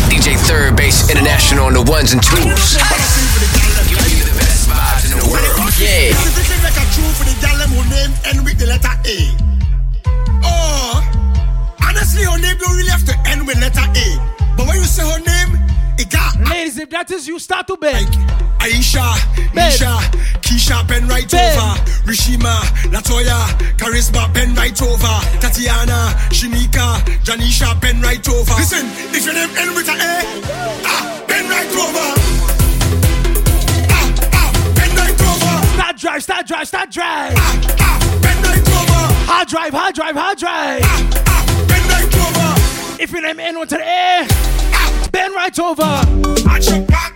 [0.09, 2.77] DJ Third Base International on the ones and twos.
[3.89, 5.73] Giving you the best vibes in the world.
[5.79, 6.60] Yeah.
[8.25, 9.17] End with the letter A.
[10.43, 11.01] Oh,
[11.83, 14.07] honestly, her name don't really have to end with letter A.
[14.57, 15.59] But when you say her name,
[15.97, 18.05] it got Ladies, if that is you, start to beg.
[18.59, 19.01] Aisha,
[19.53, 19.97] Nisha,
[20.41, 21.69] Keisha, Ben Right over.
[22.05, 22.61] Rishima,
[22.93, 23.37] Latoya,
[23.77, 25.15] Charisma, Ben Right over.
[25.39, 28.53] Tatiana, Shinika, Janisha, Ben Right over.
[28.53, 30.23] Listen, if your name end with a A,
[30.85, 32.07] ah, Ben Right over.
[33.89, 35.65] Ah, ah, Ben Right over.
[35.73, 37.33] Start drive, start drive, start drive.
[37.37, 38.00] Ah, ah, Ben.
[39.33, 40.81] Hard drive, hard drive, hard drive.
[40.83, 43.01] Ah, ah, Ben Right over.
[43.01, 47.10] If your name end to the A, bend right over.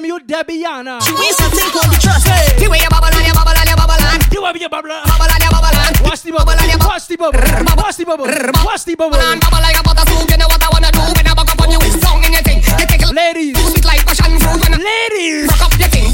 [0.00, 1.00] Name you Debiana.
[1.04, 2.26] She waist and take on the trust.
[2.26, 2.56] Hey.
[2.58, 4.88] The way you bubble and you bubble and you bubble and You have your bubble.
[4.88, 6.54] bubble and you bubble and Watch the bubble.
[6.56, 7.40] Watch the bubble.
[7.76, 8.26] Watch the bubble.
[8.64, 9.18] Watch the bubble.
[9.18, 10.30] bubble like a butter soup.
[10.30, 11.80] You know what I wanna do when I buck up on you.
[12.00, 12.60] Strong in your thing.
[12.64, 13.56] You take it Ladies.
[13.60, 15.48] sweet like passion fruit when I Ladies.
[15.52, 16.08] rock up your thing.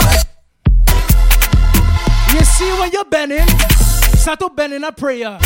[2.35, 3.47] You see when you're bending,
[4.19, 5.39] start to bend in a prayer.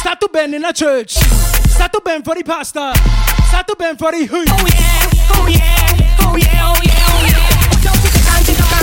[0.00, 1.12] Start to bend in a church.
[1.76, 2.92] Start to bend for the pastor.
[3.48, 4.44] Start to bend for the who.
[4.48, 6.99] Oh yeah, oh yeah, oh yeah, oh yeah.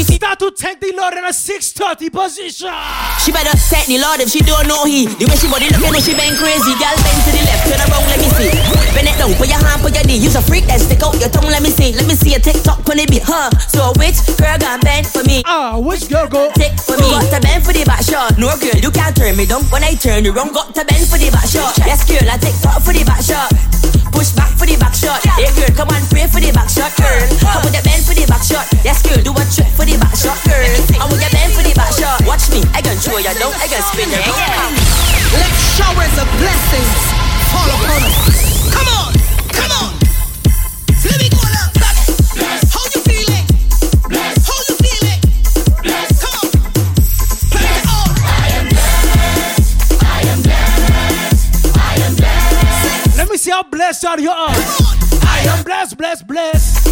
[0.00, 2.72] Start to thank the Lord in a 630 position.
[3.24, 5.10] She better thank the Lord if she don't know he.
[5.10, 6.72] The way she body looking, know she been crazy.
[6.76, 8.52] Girl, bend to the left, turn around, let me see.
[8.96, 10.22] Bend it down, put your hand, put your knee.
[10.22, 11.92] Use a freak that stick out your tongue, let me see.
[11.92, 13.52] Let me see a TikTok on the beat, huh?
[13.68, 15.42] So which girl got bend for me?
[15.44, 16.48] Ah, which girl go?
[16.54, 17.08] Tick for me.
[17.10, 18.36] Got to bend for the back shot.
[18.40, 20.52] No girl, you can't turn me down when I turn you wrong.
[20.52, 21.76] Got to bend for the back shot.
[21.84, 23.52] Yes, girl, I take top for the back shot.
[24.12, 25.22] Push back for the back shot.
[25.38, 27.24] Hey girl, come on, pray for the back shot, girl.
[27.46, 28.66] I want you bend for the back shot.
[28.84, 30.60] Yes, girl, do a trick for the back shot, girl.
[31.00, 32.20] I'm want you bend for the back shot.
[32.26, 34.72] Watch me, I can show you down, I can spin you down.
[35.38, 37.00] Let showers of blessings
[37.54, 38.18] fall upon us.
[38.74, 39.10] Come on,
[39.54, 39.90] come on.
[41.06, 41.29] Let me
[53.50, 54.48] Let me see how oh, blessed out you are.
[55.26, 56.86] I am blessed, blessed, blessed.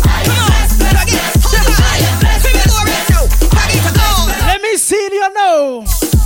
[4.45, 6.18] Let me see you know.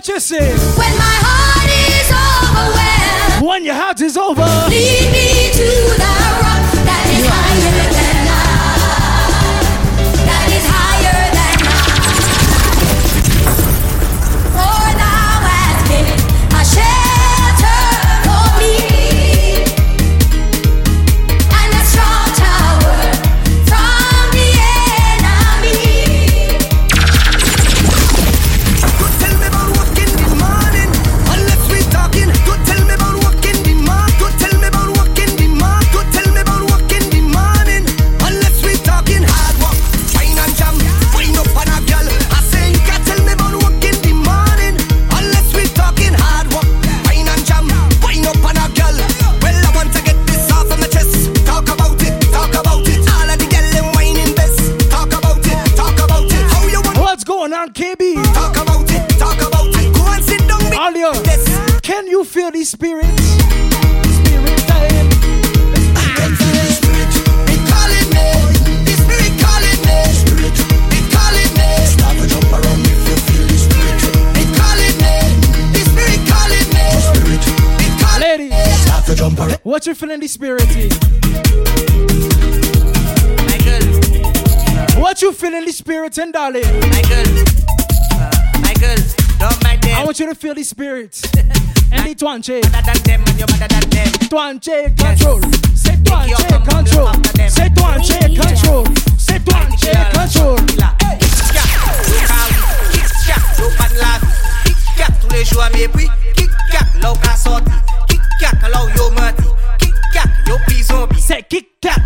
[0.00, 0.48] What you say?
[0.56, 4.40] When my heart is overwhelmed, When your heart is over.
[80.20, 80.92] The spirit is?
[84.98, 86.62] What you feeling the spirit and darling?
[86.90, 87.24] Michael,
[88.14, 88.30] uh,
[88.60, 89.02] Michael,
[89.38, 89.96] don't mind them.
[89.96, 91.20] I want you to feel the spirit.
[91.92, 92.60] and the Twanche.
[92.70, 94.08] Better than them and you're better than them.
[94.28, 95.40] Twanche control.
[95.74, 97.12] Say Twanche control.
[97.48, 98.86] Say Twanche control.
[99.18, 100.58] Say Twanche control.
[104.64, 106.08] Kick-cat tous les jours à mépris.
[106.36, 107.72] Kick-cat, là où qu'à sorti.
[108.08, 109.44] Kick-cat, là où yo menti.
[110.10, 111.20] Kick-cat, yo pris zombie.
[111.20, 112.00] Say kick-cat.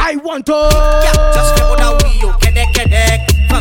[0.00, 0.52] I want to.
[0.52, 2.32] Kick-cat, just fais bon à oui, yo.
[2.40, 3.20] Kedek, kedek.
[3.48, 3.60] Fam.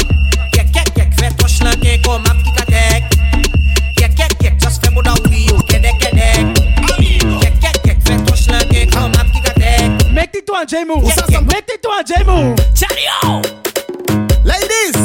[0.52, 1.14] Kek, kek, kek.
[1.20, 3.03] Fais ton schlanqué comme un petit cadec.
[3.98, 4.53] Kek, kek, kek.
[4.60, 5.57] Just fais bon à oui, yo.
[5.70, 6.57] Kedek, kedek.
[7.40, 7.98] Kek, kek, kek.
[8.07, 10.11] Fais ton schlanqué comme un petit cadec.
[10.11, 11.03] Make the Twanche move.
[11.45, 12.56] Make the Twanche move.
[12.74, 13.41] Chanio.
[14.44, 14.98] Ladies,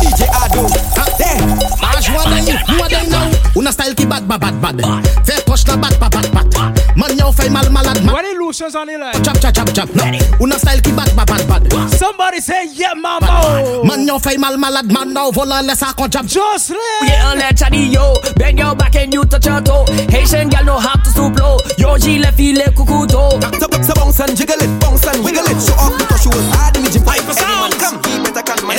[0.00, 0.66] DJ Ado,
[0.98, 1.40] ah, there.
[1.80, 3.30] Mange moi d'ailleurs, moi d'ailleurs now.
[3.56, 4.82] Una style qui bad, bad, bad, bad.
[5.24, 6.79] Fais poche la bad, bad, bad, bad.
[6.96, 8.14] Man, yo, fait mal, malade, man.
[8.14, 9.22] What illusions on the line?
[9.22, 9.88] Chap, chap, chap, chap.
[9.94, 10.04] No.
[10.40, 11.90] Una style qui bad, bad, bad, bad.
[11.94, 13.82] Somebody say yeah, mama.
[13.84, 15.12] Man, yo, fait mal, malade, man.
[15.12, 16.26] Now, volant, laisse à qu'on jab.
[16.26, 16.72] Just
[17.02, 18.14] Yeah, on that chatty yo.
[18.36, 19.84] Bend your back and you touch your toe.
[20.10, 21.58] Haitian gal know how to stoop low.
[21.78, 23.40] Yo, gilet file kukuto.
[23.60, 25.60] So, so bounce and jiggle it, bounce and wiggle it.
[25.62, 27.04] Show off because you was hard in the gym.
[27.04, 27.96] Pipe sound, come.
[28.04, 28.78] He better come, man.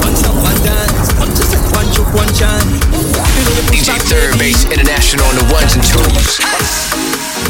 [0.00, 1.12] One shot, one dance.
[1.72, 2.83] One choke, one chant.
[3.84, 6.38] DJ Third Base International on the ones and twos.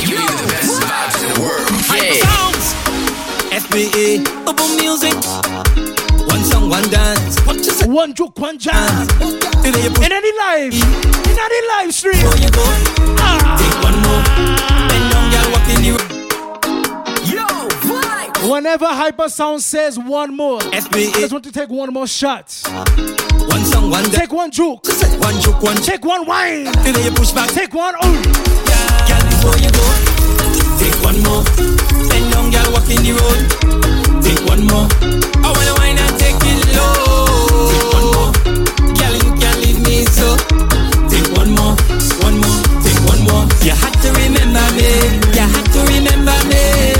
[0.00, 1.70] Give you the best vibes in the world.
[1.94, 3.60] Yeah.
[3.60, 5.14] FBA, Bubble Music.
[6.26, 7.38] One song, one dance.
[7.86, 9.06] one juke, one jam.
[9.64, 12.26] In any live, in any live stream.
[13.20, 13.54] Ah.
[13.56, 14.73] Take one more.
[18.44, 22.60] Whenever Hyper Sound says one more, I just want to take one more shot.
[22.66, 22.84] Uh,
[23.48, 24.84] one song, one Take one juke.
[25.18, 26.64] One juke, one Take one wine.
[26.64, 27.48] Then you push back.
[27.50, 28.12] Take one oh.
[29.08, 29.84] Girl, before you go,
[30.76, 31.42] take one more.
[32.12, 33.40] Bend down, girl, walk in the road.
[34.22, 34.92] Take one more.
[35.40, 37.72] I wanna wine and take it low.
[37.72, 38.30] Take one more.
[38.92, 40.36] Girl, you can't leave me so.
[41.08, 41.74] Take one more,
[42.20, 43.44] one more, take one more.
[43.64, 44.92] You had to remember me.
[45.32, 46.93] You had to remember me.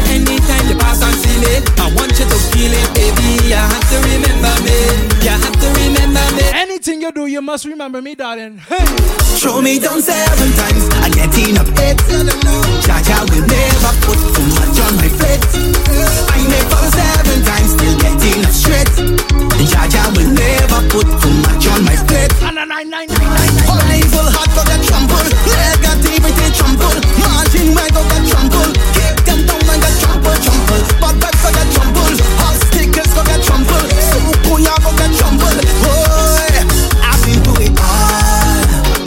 [1.44, 3.44] Me, I want you to feel it, baby.
[3.48, 4.78] You had to remember me.
[5.20, 6.44] You had to remember me.
[6.52, 8.58] Anything you do, you must remember me, darling.
[8.58, 8.84] Hey.
[9.38, 11.98] Throw me down seven times, I get enough hit.
[12.80, 15.44] Jaja will never put too much on my plate.
[16.32, 18.88] I may fall seven times, still get enough straight.
[19.68, 22.32] Jaja will never put too much on my plate.
[23.84, 26.98] Level hard go get trample, negativity trample.
[27.20, 28.93] Margin where go get trample, kick them down
[30.24, 30.82] and get trample, trample.
[31.00, 33.84] Bad vibes go get trample, obstacles go get trample.
[34.08, 35.58] Sukuya go get trample.
[35.84, 36.56] Boy,
[37.04, 38.64] I've been through it all.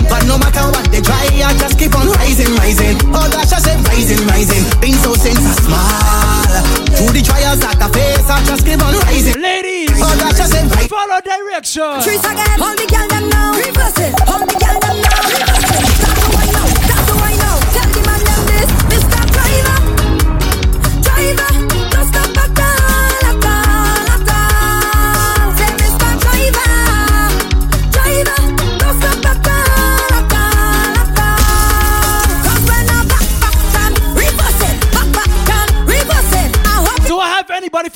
[0.07, 2.97] But no matter what they try, I just keep on rising, rising.
[3.11, 4.63] Oh gosh, I said rising, rising.
[4.79, 6.77] Been so since I small.
[6.95, 9.41] Through the trials that I face, I just keep on rising.
[9.41, 10.89] Ladies, oh gosh, I said right.
[10.89, 12.01] Follow direction.
[12.01, 13.53] Trees again, hold the girl them now.
[13.57, 15.06] Reverse it, hold the girl them now.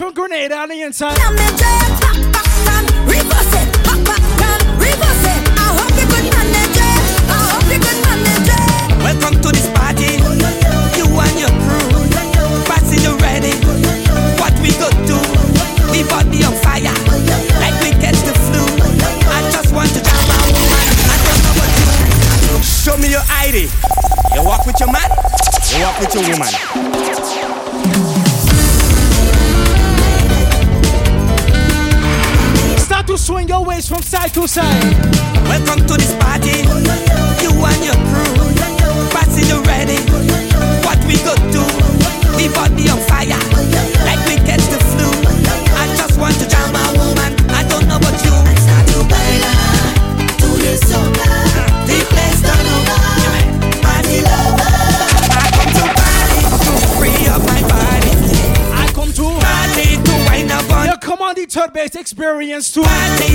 [0.02, 1.14] From Grenada on the inside?
[3.06, 5.42] Reverse it, back, back, time, reverse it.
[5.62, 7.02] I hope you could manage it.
[7.30, 8.98] I hope you could manage it.
[8.98, 10.18] Welcome to this party.
[10.98, 11.86] You and your crew.
[12.66, 13.54] Party, you ready?
[14.42, 15.22] What we go do?
[15.94, 16.98] We body on fire.
[17.62, 18.66] Like we catch the flu.
[19.30, 20.86] I just want to jam my woman.
[21.14, 22.58] I don't know what you.
[22.66, 23.70] Show me your ID.
[24.34, 25.14] You walk with your man.
[25.70, 26.51] You walk with your woman.
[34.54, 35.48] From side to side.
[35.48, 36.64] Welcome to this party.
[37.42, 38.36] You and your crew.
[39.12, 40.00] Party, you ready?
[40.84, 41.64] What we go do?
[42.36, 43.40] We body on fire.
[44.06, 45.08] Like we catch the flu.
[45.76, 47.32] I just want to jam my woman.
[47.52, 48.32] I don't know about you.
[51.88, 53.00] The place don't over.
[53.82, 54.72] Party lover.
[55.32, 58.14] I come to party to free up my body.
[58.74, 60.88] I come to party to wind up on.
[60.88, 62.84] You come on the third base experience too.
[62.84, 63.31] Party,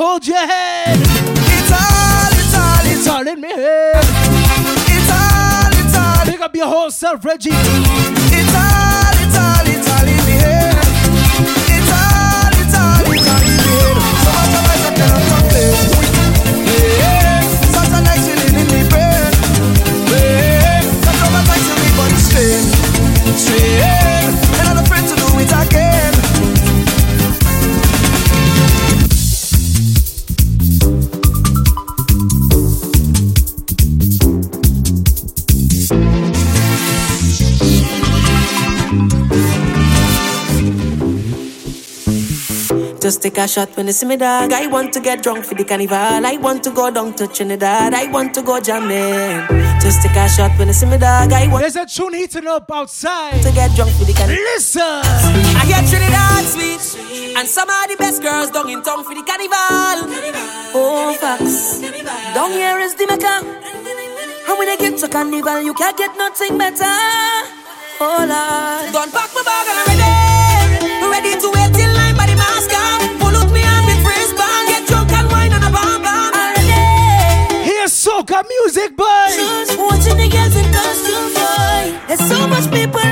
[0.00, 0.96] hold your head.
[0.96, 4.02] It's all, it's all, It's all in me head.
[4.96, 6.24] it's all, it's all.
[6.24, 7.50] Pick up your whole self, Reggie.
[43.20, 44.52] Take a shot when you see me dog.
[44.52, 45.96] I want to get drunk for the carnival.
[45.96, 47.94] I want to go down to Trinidad.
[47.94, 49.46] I want to go jamming.
[49.80, 51.32] Just take a shot when you see me dog.
[51.32, 53.42] I want There's a tune heating up outside.
[53.42, 54.42] to get drunk for the carnival.
[54.54, 54.82] Listen.
[54.82, 57.36] I get Trinidad sweet.
[57.36, 60.10] And some of the best girls down in town for the carnival.
[60.74, 61.80] Oh, facts.
[62.34, 63.44] Down here is the Mecca.
[64.48, 66.98] And when I get to carnival, you can't get nothing better.
[68.02, 68.92] Oh, Lord.
[68.92, 70.19] Don't pack my bag and I'm ready.
[78.48, 79.04] Music, boy.
[79.78, 82.00] Watching the girls in costume, boy.
[82.06, 83.09] There's so much people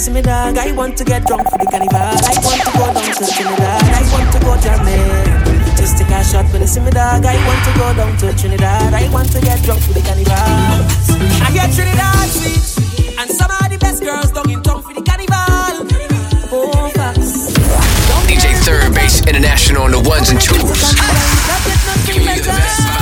[0.00, 0.56] see me dog.
[0.56, 2.00] I want to get drunk for the carnival.
[2.00, 3.84] I want to go down to Trinidad.
[3.84, 5.76] I want to go jamming.
[5.76, 7.26] Just take a shot when you see me dog.
[7.26, 8.94] I want to go down to Trinidad.
[8.94, 10.32] I want to get drunk for the carnival.
[11.44, 12.64] I get Trinidad sweet.
[13.20, 15.84] And some of the best girls down in town for the carnival.
[16.48, 17.52] Oh, facts.
[18.24, 20.80] DJ Third Base International on the ones and twos.
[22.08, 22.99] Giving you the best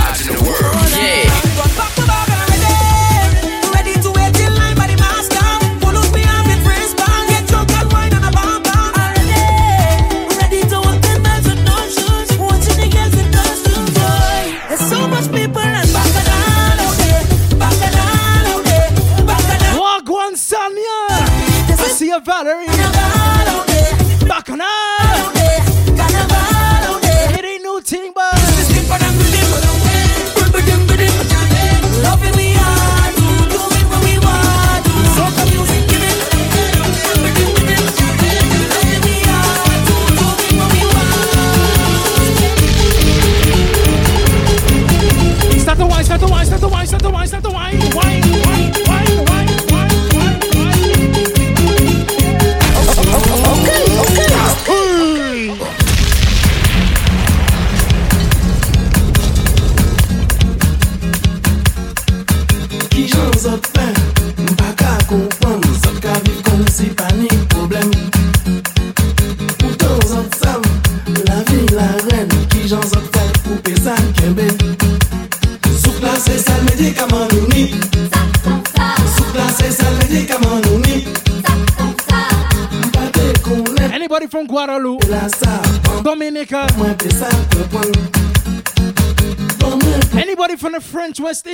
[89.58, 91.46] Dominica, anybody from the French West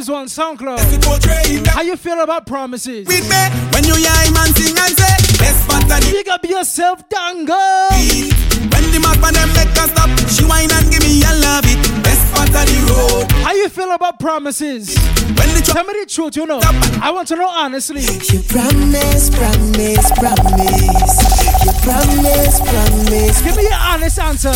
[0.00, 1.66] have big Vibes on SoundCloud.
[1.66, 3.06] How you feel about promises?
[3.06, 3.36] with me
[3.72, 7.54] when you hear him and sing and say part of the up yourself, Dango.
[7.54, 11.64] When the map on them make us stop, she whine and give me a love
[11.66, 12.02] it.
[12.02, 13.32] Best part of the road.
[13.44, 14.94] How you feel about promises.
[14.94, 16.60] Tell me the truth, you know.
[17.02, 18.02] I want to know honestly.
[18.02, 21.39] You promise, promise, promise.
[21.78, 23.40] Promise, promise.
[23.42, 24.52] Give me your honest answer.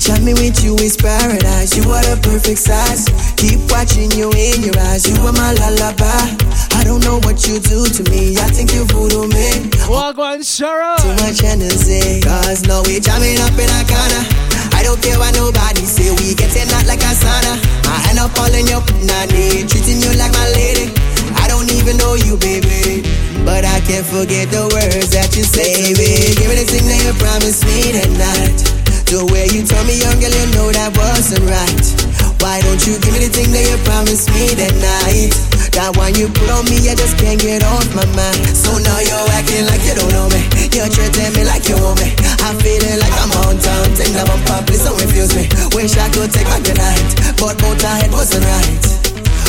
[0.00, 1.76] Tell me with you is paradise.
[1.76, 3.06] You are the perfect size.
[3.36, 5.04] Keep watching you in your eyes.
[5.04, 6.24] You are my lullaby.
[6.74, 8.34] I don't know what you do to me.
[8.40, 9.68] I think you voodoo me.
[9.86, 10.96] Walk on, Shara.
[10.96, 12.24] Too much energy.
[12.24, 14.24] Cause now we jamming up in a corner.
[14.74, 16.10] I don't care what nobody say.
[16.18, 17.60] We getting hot like a sauna.
[17.84, 20.88] I end up calling you nanny, treating you like my lady.
[21.36, 23.04] I don't even know you, baby.
[23.44, 26.36] But I can't forget the words that you say, baby.
[26.36, 28.58] Give me the thing that you promised me that night.
[29.08, 31.88] The way you told me young girl, you know that wasn't right.
[32.44, 35.32] Why don't you give me the thing that you promised me that night?
[35.72, 38.36] That one you put on me, I just can't get off my mind.
[38.52, 40.44] So now you're acting like you don't know me.
[40.76, 42.12] You're treating me like you want me.
[42.44, 43.88] I'm feeling like I'm on town.
[43.96, 45.48] Think that I'm public, so refuse me.
[45.72, 47.08] Wish I could take back the night,
[47.40, 49.07] but both our head wasn't right.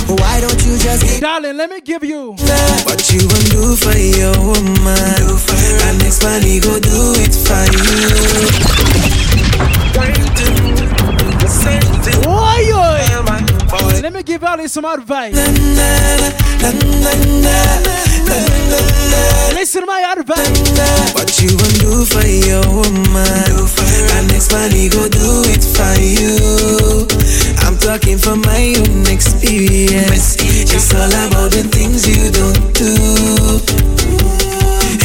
[0.10, 2.32] Why don't you just give Darling, let me give you.
[2.32, 4.98] What you want do for your woman?
[5.22, 5.54] Do for
[5.86, 8.10] And next money go do it for you.
[12.26, 14.02] Oi, oi.
[14.02, 15.36] Let me give Ali some advice.
[19.54, 21.14] Listen to my advice.
[21.14, 23.44] What you want do for your woman?
[23.46, 23.86] Do for
[24.18, 27.08] And next money go do it for you
[27.70, 30.42] I'm talking from my own experience.
[30.42, 32.90] It's all about the things you don't do.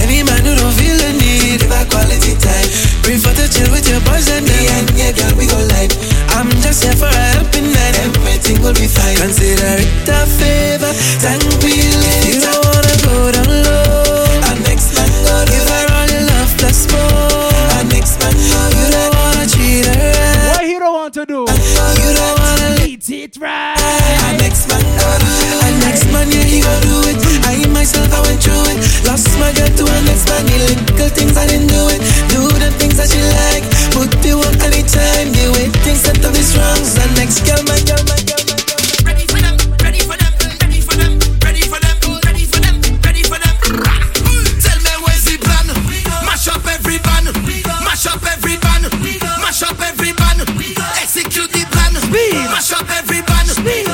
[0.01, 2.65] Any man who don't feel the need of a quality time.
[3.05, 5.93] Prefer to chill with your boys and me and yeah girl we go light
[6.41, 8.01] I'm just here for a helping hand.
[8.01, 9.21] Everything will be fine.
[9.21, 10.93] Consider it a favor.
[11.21, 12.64] Thank me later
[23.09, 23.77] wanna it right.
[24.25, 27.19] Our next man go uh, Our next man yeah he go do it.
[27.45, 29.07] I myself I went through it.
[29.07, 32.01] Lost my girl to a next man The little things I didn't do it.
[32.31, 36.35] Do the things that she like Put the work anytime The way things set up
[36.35, 36.85] is wrong.
[36.85, 38.04] So next girl my girl
[52.75, 53.49] up every band,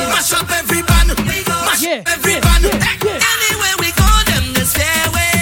[0.09, 2.65] mash up every band, mash up every band.
[2.65, 5.33] Anywhere we go, them the stairway.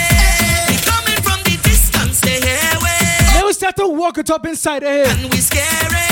[0.68, 2.98] We coming from the distance, they hear way.
[3.34, 5.06] Then we start to walk it up inside the head.
[5.06, 6.07] And we scary, we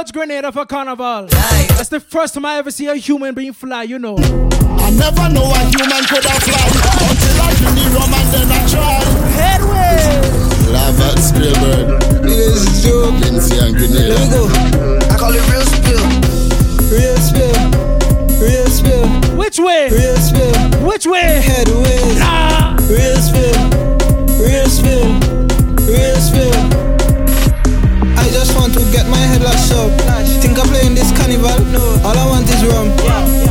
[0.00, 3.82] touch Grenada for Carnival, that's the first time I ever see a human being fly,
[3.82, 4.16] you know.
[4.16, 6.64] I never know a human could have fly
[7.04, 8.96] until I drink the rum and then I try.
[9.36, 10.72] Headway!
[10.72, 12.00] Love at Spielberg.
[12.22, 14.16] This is Joe, Lindsay and Grenada.
[14.16, 14.96] Here we go.
[15.04, 16.06] I call it real spill.
[16.88, 17.60] Real spill.
[18.40, 19.36] Real spill.
[19.36, 19.90] Which way?
[19.90, 20.80] Real spill.
[20.80, 21.42] Which way?
[21.44, 22.18] Headways.
[22.18, 22.76] Nah.
[22.88, 23.68] Real spill.
[24.40, 25.12] Real spill.
[25.86, 26.49] Real spill.
[28.80, 29.90] I just want to get my head lashed up.
[30.40, 31.52] Think I'm playing this carnival?
[31.68, 32.00] No.
[32.00, 32.88] All I want is rum.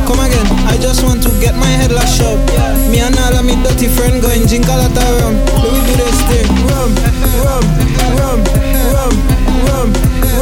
[0.06, 0.46] Come again.
[0.66, 2.38] I just want to get my head lashed up.
[2.90, 5.38] Me and all of me dirty friend going drink a lot of rum.
[5.54, 6.50] Let me do this thing.
[6.66, 6.90] Rum,
[7.46, 7.62] rum,
[8.18, 8.42] rum,
[8.90, 9.12] rum,
[9.70, 9.88] rum,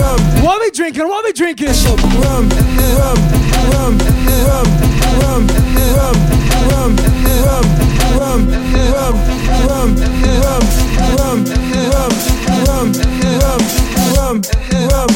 [0.00, 0.18] rum.
[0.42, 1.06] What we drinking?
[1.08, 1.68] What we drinking?
[1.68, 2.48] Rum, rum,
[2.96, 3.18] rum,
[3.76, 3.98] rum,
[4.48, 4.68] rum,
[5.20, 6.16] rum, rum, rum,
[6.68, 6.96] rum,
[7.44, 7.66] rum,
[8.24, 8.40] rum,
[8.96, 9.20] rum,
[9.68, 9.92] rum, rum,
[11.18, 11.44] rum,
[12.66, 12.88] rum,
[13.44, 13.87] rum,
[14.28, 14.42] rum,
[14.92, 15.08] rum,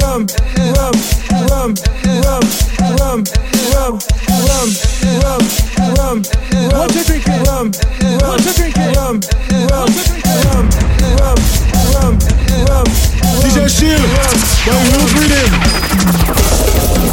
[0.00, 0.24] rum,
[0.72, 0.96] rum,
[1.52, 1.74] rum,
[2.24, 2.40] rum,
[2.96, 3.20] rum, rum,
[3.74, 3.98] rum,
[4.40, 4.70] rum,
[5.20, 5.42] rum,
[5.98, 6.22] rum.
[6.72, 7.42] What you drinking?
[7.44, 7.66] Rum,
[8.20, 8.94] What you drinking?
[8.96, 9.20] rum,
[9.68, 9.90] rum,
[10.48, 10.64] rum,
[11.20, 11.36] rum,
[11.92, 12.14] rum,
[12.68, 12.86] rum.
[13.44, 14.08] DJ Shield,
[14.64, 17.03] by Will Breeding.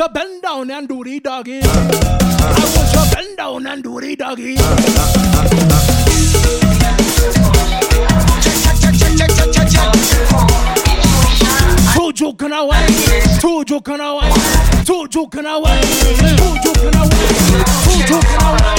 [0.00, 1.60] you bend down and do the doggy.
[1.62, 1.68] I
[2.74, 4.56] want you bend down and do the doggy.
[11.92, 12.66] Tuju kana
[13.40, 14.30] Two tuju kana wai,
[14.86, 17.30] tuju kana wai, tuju kana wai,
[17.84, 18.76] tuju kana wai,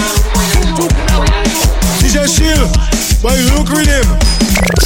[0.65, 1.43] tuju kana wai.
[2.01, 2.71] DJ Shield,
[3.21, 4.07] but you look with him.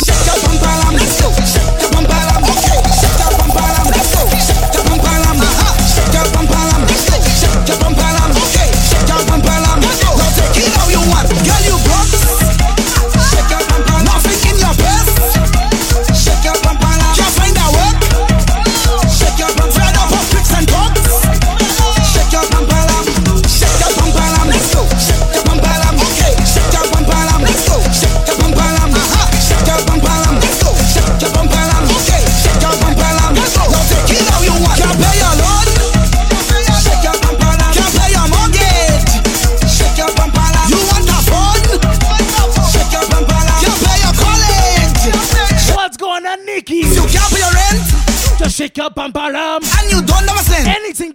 [0.04, 1.85] Shake your bumper, let's go.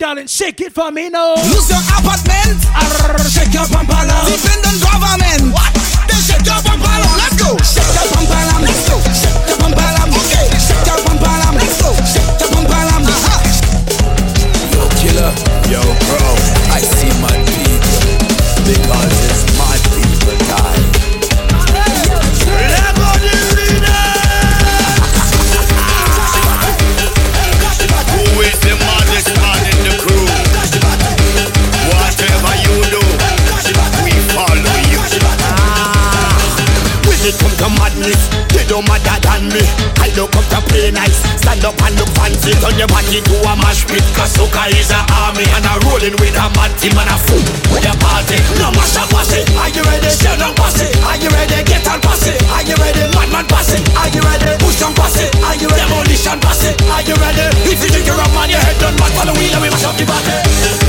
[0.01, 1.35] Darling, shake it for me now.
[1.37, 2.57] Lose your apartment.
[3.29, 4.25] Shake your bum palam.
[4.25, 5.53] Depend on government.
[5.53, 5.71] What?
[6.09, 7.13] Then shake your bum palam.
[7.21, 8.00] Let's go.
[44.61, 47.41] Cause Soca is a army and a rolling with a mad team and a fool.
[47.81, 49.49] A party, no mash up pass it.
[49.57, 50.11] Are you ready?
[50.11, 50.93] Shell down pass it.
[51.01, 51.65] Are you ready?
[51.65, 52.37] Get on pass it.
[52.53, 53.09] Are you ready?
[53.17, 53.81] Madman pass it.
[53.97, 54.59] Are you ready?
[54.61, 55.35] Push on pass it.
[55.41, 55.81] Are you ready?
[55.81, 56.77] Demolition pass it.
[56.93, 57.47] Are you ready?
[57.73, 59.13] If you think you're a man, your head done back.
[59.17, 60.80] Follow wheel and we mash up the party.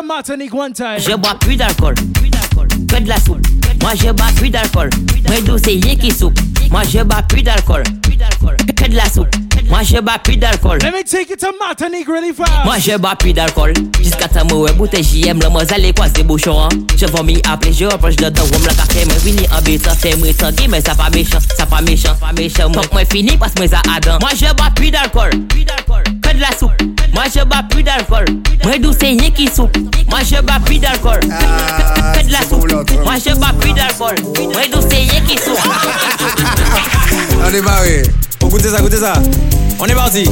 [0.00, 0.98] To Martinique one time.
[0.98, 1.94] Je bois plus d'alcool.
[1.94, 3.40] Que de la soupe.
[3.82, 4.90] Moi je bois plus d'alcool.
[5.26, 6.38] Moi d'où c'est qui soupe.
[6.70, 7.82] Moi je bois plus d'alcool.
[8.76, 9.28] Que de la soupe.
[9.68, 10.78] Moi je bois plus d'alcool.
[10.82, 12.50] Let me take it to Martinique really fast.
[12.64, 13.72] Moi je bois plus d'alcool.
[14.02, 16.68] Jusqu'à temps où bouteille JM Le moi allez croiser bouchon hein.
[16.96, 19.90] Je vomis appeler je reproche de temps Où me la café Mais vini en bêta
[19.94, 23.02] Fait moi sanguin Mais ça pas méchant Ça pas méchant Pas méchant Faut que moi
[23.10, 25.30] fini Parce que moi ça Adam Moi je bois plus d'alcool.
[25.30, 26.72] Que de la soupe.
[27.14, 28.24] Moi je bois plus d'alcool.
[28.64, 29.76] Moi d'où c'est rien qui soupe.
[30.08, 31.20] Moi je bois plus d'alcool.
[31.20, 32.70] Que- de la soupe.
[33.04, 34.14] Moi je bois plus d'alcool.
[34.52, 35.58] Moi d'où c'est rien qui soupe.
[37.44, 38.02] On est barré.
[38.48, 39.12] On goûte ça, goûtez ça.
[39.78, 40.24] On est parti.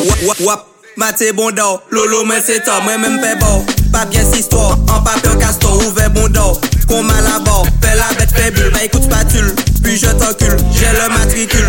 [0.00, 0.66] Wap, wap, wap,
[0.96, 3.66] maté bon d'or, lolo men c'est tard, moi même fait bon.
[3.92, 6.58] Pas bien cette histoire, en papier castor, ouvert bon d'or.
[6.88, 10.86] Qu'on mal à bord, fais la bête faible, bah écoute spatule, puis je t'encule, j'ai
[10.86, 11.68] le matricule.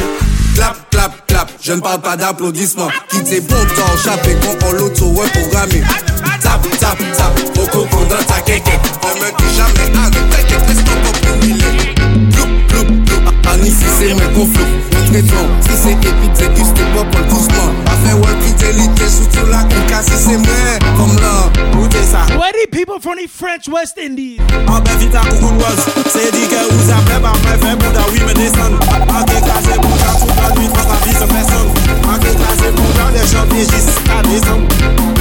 [0.55, 1.51] Clap, clap, clap.
[1.61, 2.89] Je ne parle pas d'applaudissements.
[3.09, 5.83] Quittez bon temps, chaper quand on l'auto reprogrammé.
[6.41, 7.39] Tap, tap, tap.
[7.57, 8.71] Au coco dans ta kéké.
[9.03, 10.65] Ne me dis jamais arrête, t'inquiète.
[10.85, 11.08] Ploup, ploup,
[13.59, 17.25] Ani si se mwen konflou, mwen treton Si se kepit se kif, se pop an
[17.27, 21.33] kouzman Afen wè ki delite, soutou la konka Si se mwen, kom la,
[21.75, 24.39] ou de sa Where the people from the French West Indies?
[24.63, 28.07] An ben vita koukoun waz Se di ke ou sa preb, an ben fe bouda
[28.07, 31.71] Ou me desan, an ke kaze bouda Tout an mi, an ka vi se feson
[32.07, 35.18] An ke kaze bouda, de chan de jis Ka desan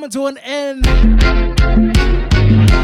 [0.00, 0.86] coming to an end.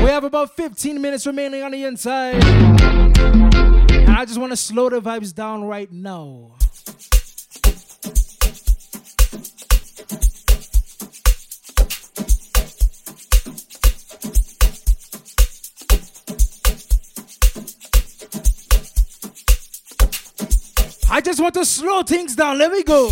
[0.03, 2.45] We have about 15 minutes remaining on the inside.
[2.45, 6.51] And I just want to slow the vibes down right now.
[21.11, 22.59] I just want to slow things down.
[22.59, 23.11] Let me go.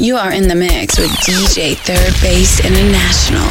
[0.00, 3.42] You are in the mix with DJ Third Base International.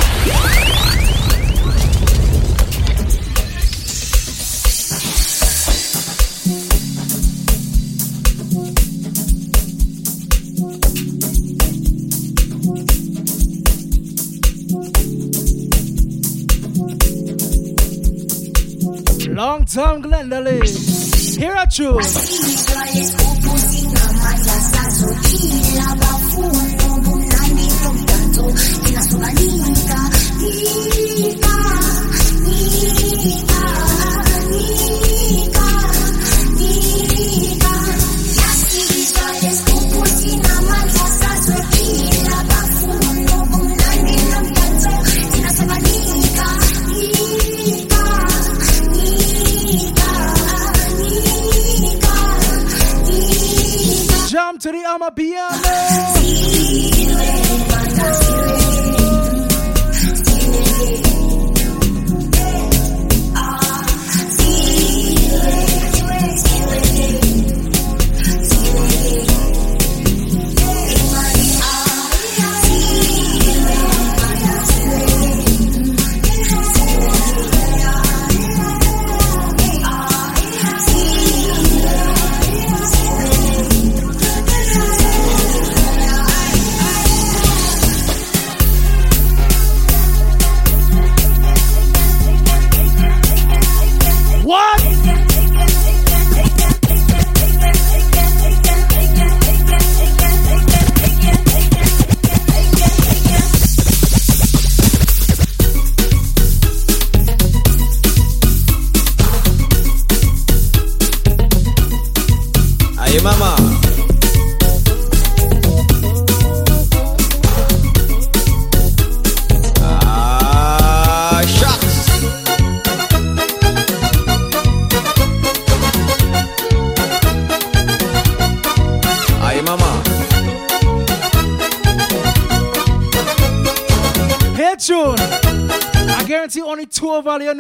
[19.36, 20.64] Long time Glendale.
[21.38, 21.58] Here
[24.48, 26.42] Yasa so chi la ba fu
[26.80, 28.44] no bu nai mi tom tanto.
[55.18, 55.57] To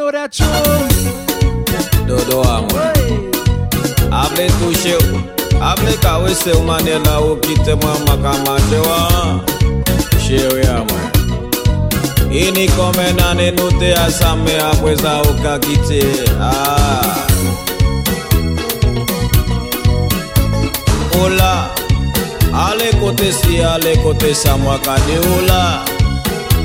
[0.07, 0.47] adoração.
[2.05, 2.67] Dodoamo.
[4.11, 4.99] Abre tu cheu.
[5.61, 9.43] Abre cawe seu manela o que te mama camachewa.
[10.19, 11.07] Cheu ya mãe.
[12.31, 16.01] Ini come nane nute asame apweza ukakite.
[16.39, 17.27] Ah.
[21.21, 21.69] Ola.
[22.53, 25.83] Ale kote si ale kote samwa kade ola.
[25.83, 25.96] Ola.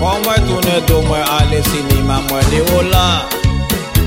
[0.02, 3.28] Pon mwen toune do mwen ale sinima mwen de ola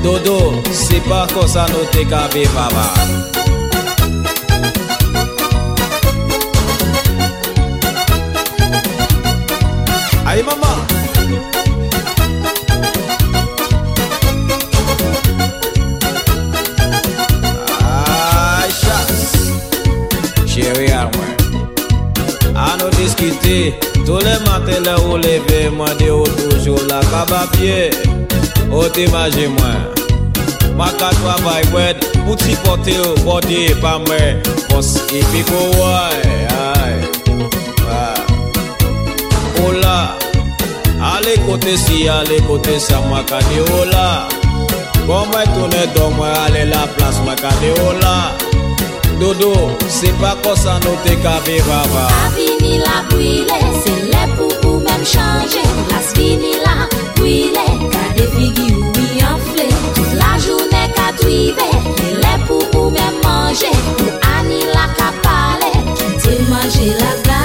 [0.03, 3.34] Dodo, se pa kosa nou te ka be baba.
[24.85, 27.89] le ou leve, mwen de ou toujou la kabapye
[28.71, 29.81] Ou te maje mwen.
[30.77, 34.41] Maka twa bay wed, mouti pote ou bode pa mwen.
[34.69, 36.21] Pons ipi kou woy,
[36.53, 36.95] ay,
[37.97, 38.21] ay
[39.63, 39.97] Ou la,
[41.13, 44.07] ale kote si, ale kote sa mwen kade ou la.
[45.05, 48.17] Kon mwen toune do mwen ale la plas mwen kade ou la.
[49.19, 49.53] Dodo,
[49.87, 54.24] se pa kosa nou te ka viva va A vini la brile, se le
[55.05, 55.61] chanje,
[55.91, 56.87] las vini la
[57.21, 61.67] Wile, kade figi ou mi anfle Tout la jounen ka drive
[62.21, 63.71] Le pou ou men manje
[64.01, 67.44] Ou ani la ka pale Ki te manje la gla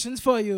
[0.00, 0.49] more selections for you.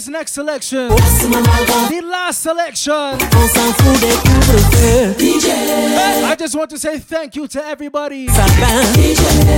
[0.00, 0.88] This next selection.
[0.88, 3.18] The last selection.
[6.24, 8.24] I just want to say thank you to everybody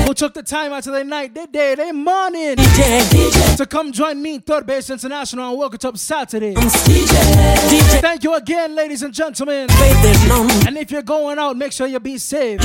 [0.04, 4.20] who took the time out of their night, their day, their morning to come join
[4.20, 6.54] me, Third Base International, on Wuk It Up Saturday.
[6.56, 9.68] Thank you again, ladies and gentlemen.
[9.70, 12.60] And if you're going out, make sure you be safe.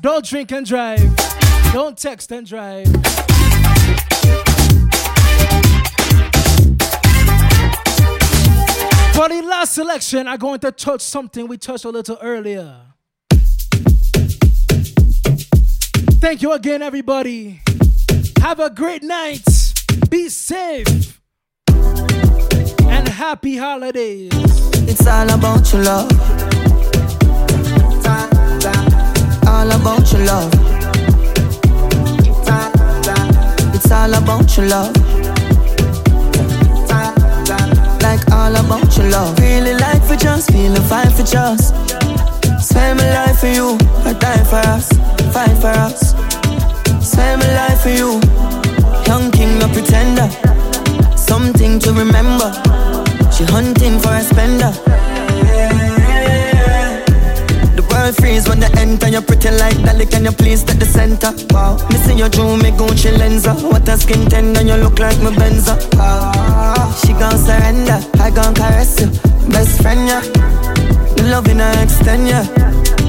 [0.00, 1.16] Don't drink and drive.
[1.72, 2.86] Don't text and drive.
[9.14, 12.80] For the last selection, I'm going to touch something we touched a little earlier.
[16.20, 17.60] Thank you again, everybody.
[18.40, 19.44] Have a great night.
[20.10, 21.20] Be safe.
[21.68, 24.32] And happy holidays.
[24.88, 26.10] It's all about your love.
[29.46, 30.52] All about your love.
[33.76, 35.23] It's all about your love.
[38.14, 39.36] Like all about your love.
[39.40, 41.74] Really like for just, feeling fine for just.
[42.60, 44.86] Spend my life for you, I die for us,
[45.34, 46.10] fight for us.
[47.04, 48.20] Spend my life for you,
[49.08, 50.30] young king, no pretender.
[51.16, 52.52] Something to remember.
[53.32, 54.70] She hunting for a spender.
[54.70, 55.93] The
[58.04, 59.08] world freeze when they enter.
[59.08, 61.32] You're pretty like Dolly, can you please take the center?
[61.54, 63.54] Wow, missing your jewel, me Gucci lenser.
[63.70, 65.74] What a skin tender, you look like my Benza.
[65.96, 69.08] Ah, she gon' surrender, I gon' caress you,
[69.50, 70.20] best friend yeah.
[71.16, 72.44] The love in her extend yeah.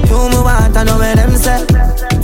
[0.08, 1.60] You me want, I know where them say.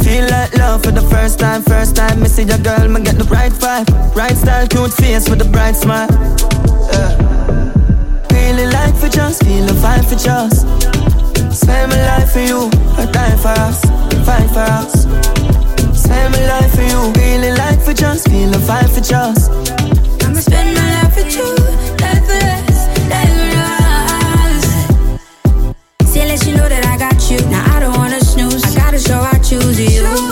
[0.04, 2.20] Feel like love for the first time, first time.
[2.20, 5.48] Me see your girl, me get the right vibe, right style, cute face with a
[5.48, 6.08] bright smile.
[6.92, 7.12] Yeah.
[8.30, 10.91] Really like for just, feeling fine for just.
[11.52, 13.84] Spend my life for you, I die for us,
[14.26, 15.04] fight for us.
[15.98, 19.50] Spend my life for you, really like for just, feeling fine for just.
[20.24, 21.44] I'ma spend my life with you,
[22.00, 23.56] life for us, life for
[24.48, 26.10] us.
[26.12, 27.38] Say, let you know that I got you.
[27.50, 28.64] Now I don't wanna snooze.
[28.64, 30.31] I gotta show I choose you.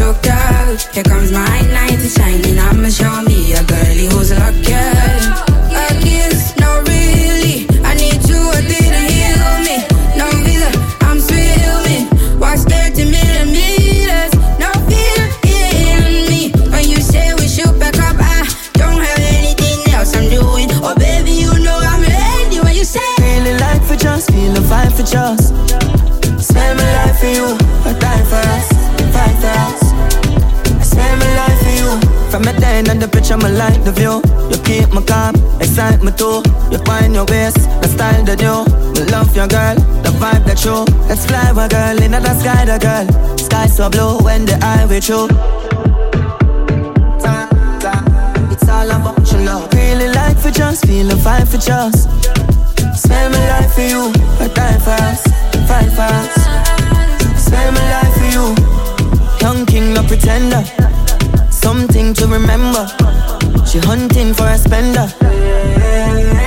[0.00, 2.58] Here comes my night shining.
[2.58, 4.72] I'ma show me a girlie who's lucky.
[4.72, 7.68] A kiss, no really.
[7.84, 8.40] I need you
[9.60, 9.76] me.
[10.16, 10.26] No
[11.04, 11.20] I'm.
[12.40, 14.32] Watch 30 millimeters.
[14.58, 16.52] No fear in me.
[16.72, 20.70] When you say we should back up, I don't have anything else I'm doing.
[20.82, 23.00] Oh, baby, you know I'm ready when you say.
[23.18, 24.30] Really like for just,
[24.92, 25.59] for just.
[32.86, 34.20] From the picture, I like the view.
[34.50, 36.42] You keep me calm, excite me too.
[36.72, 38.66] You find your waist, the style that you.
[38.98, 40.84] Me love your girl, the vibe that you.
[41.06, 43.06] Let's fly, my girl, in the sky, the girl.
[43.38, 45.28] Sky so blue when the eye with you.
[48.50, 49.72] It's all about your love.
[49.72, 52.10] Really like for just, feeling fine for just.
[52.98, 55.22] Spend my life for you, I die for us,
[55.68, 56.34] fight for us.
[57.38, 58.44] Spend my life for you,
[59.40, 60.64] young king, no pretender
[61.60, 62.86] something to remember.
[63.66, 66.39] She hunting for a spender.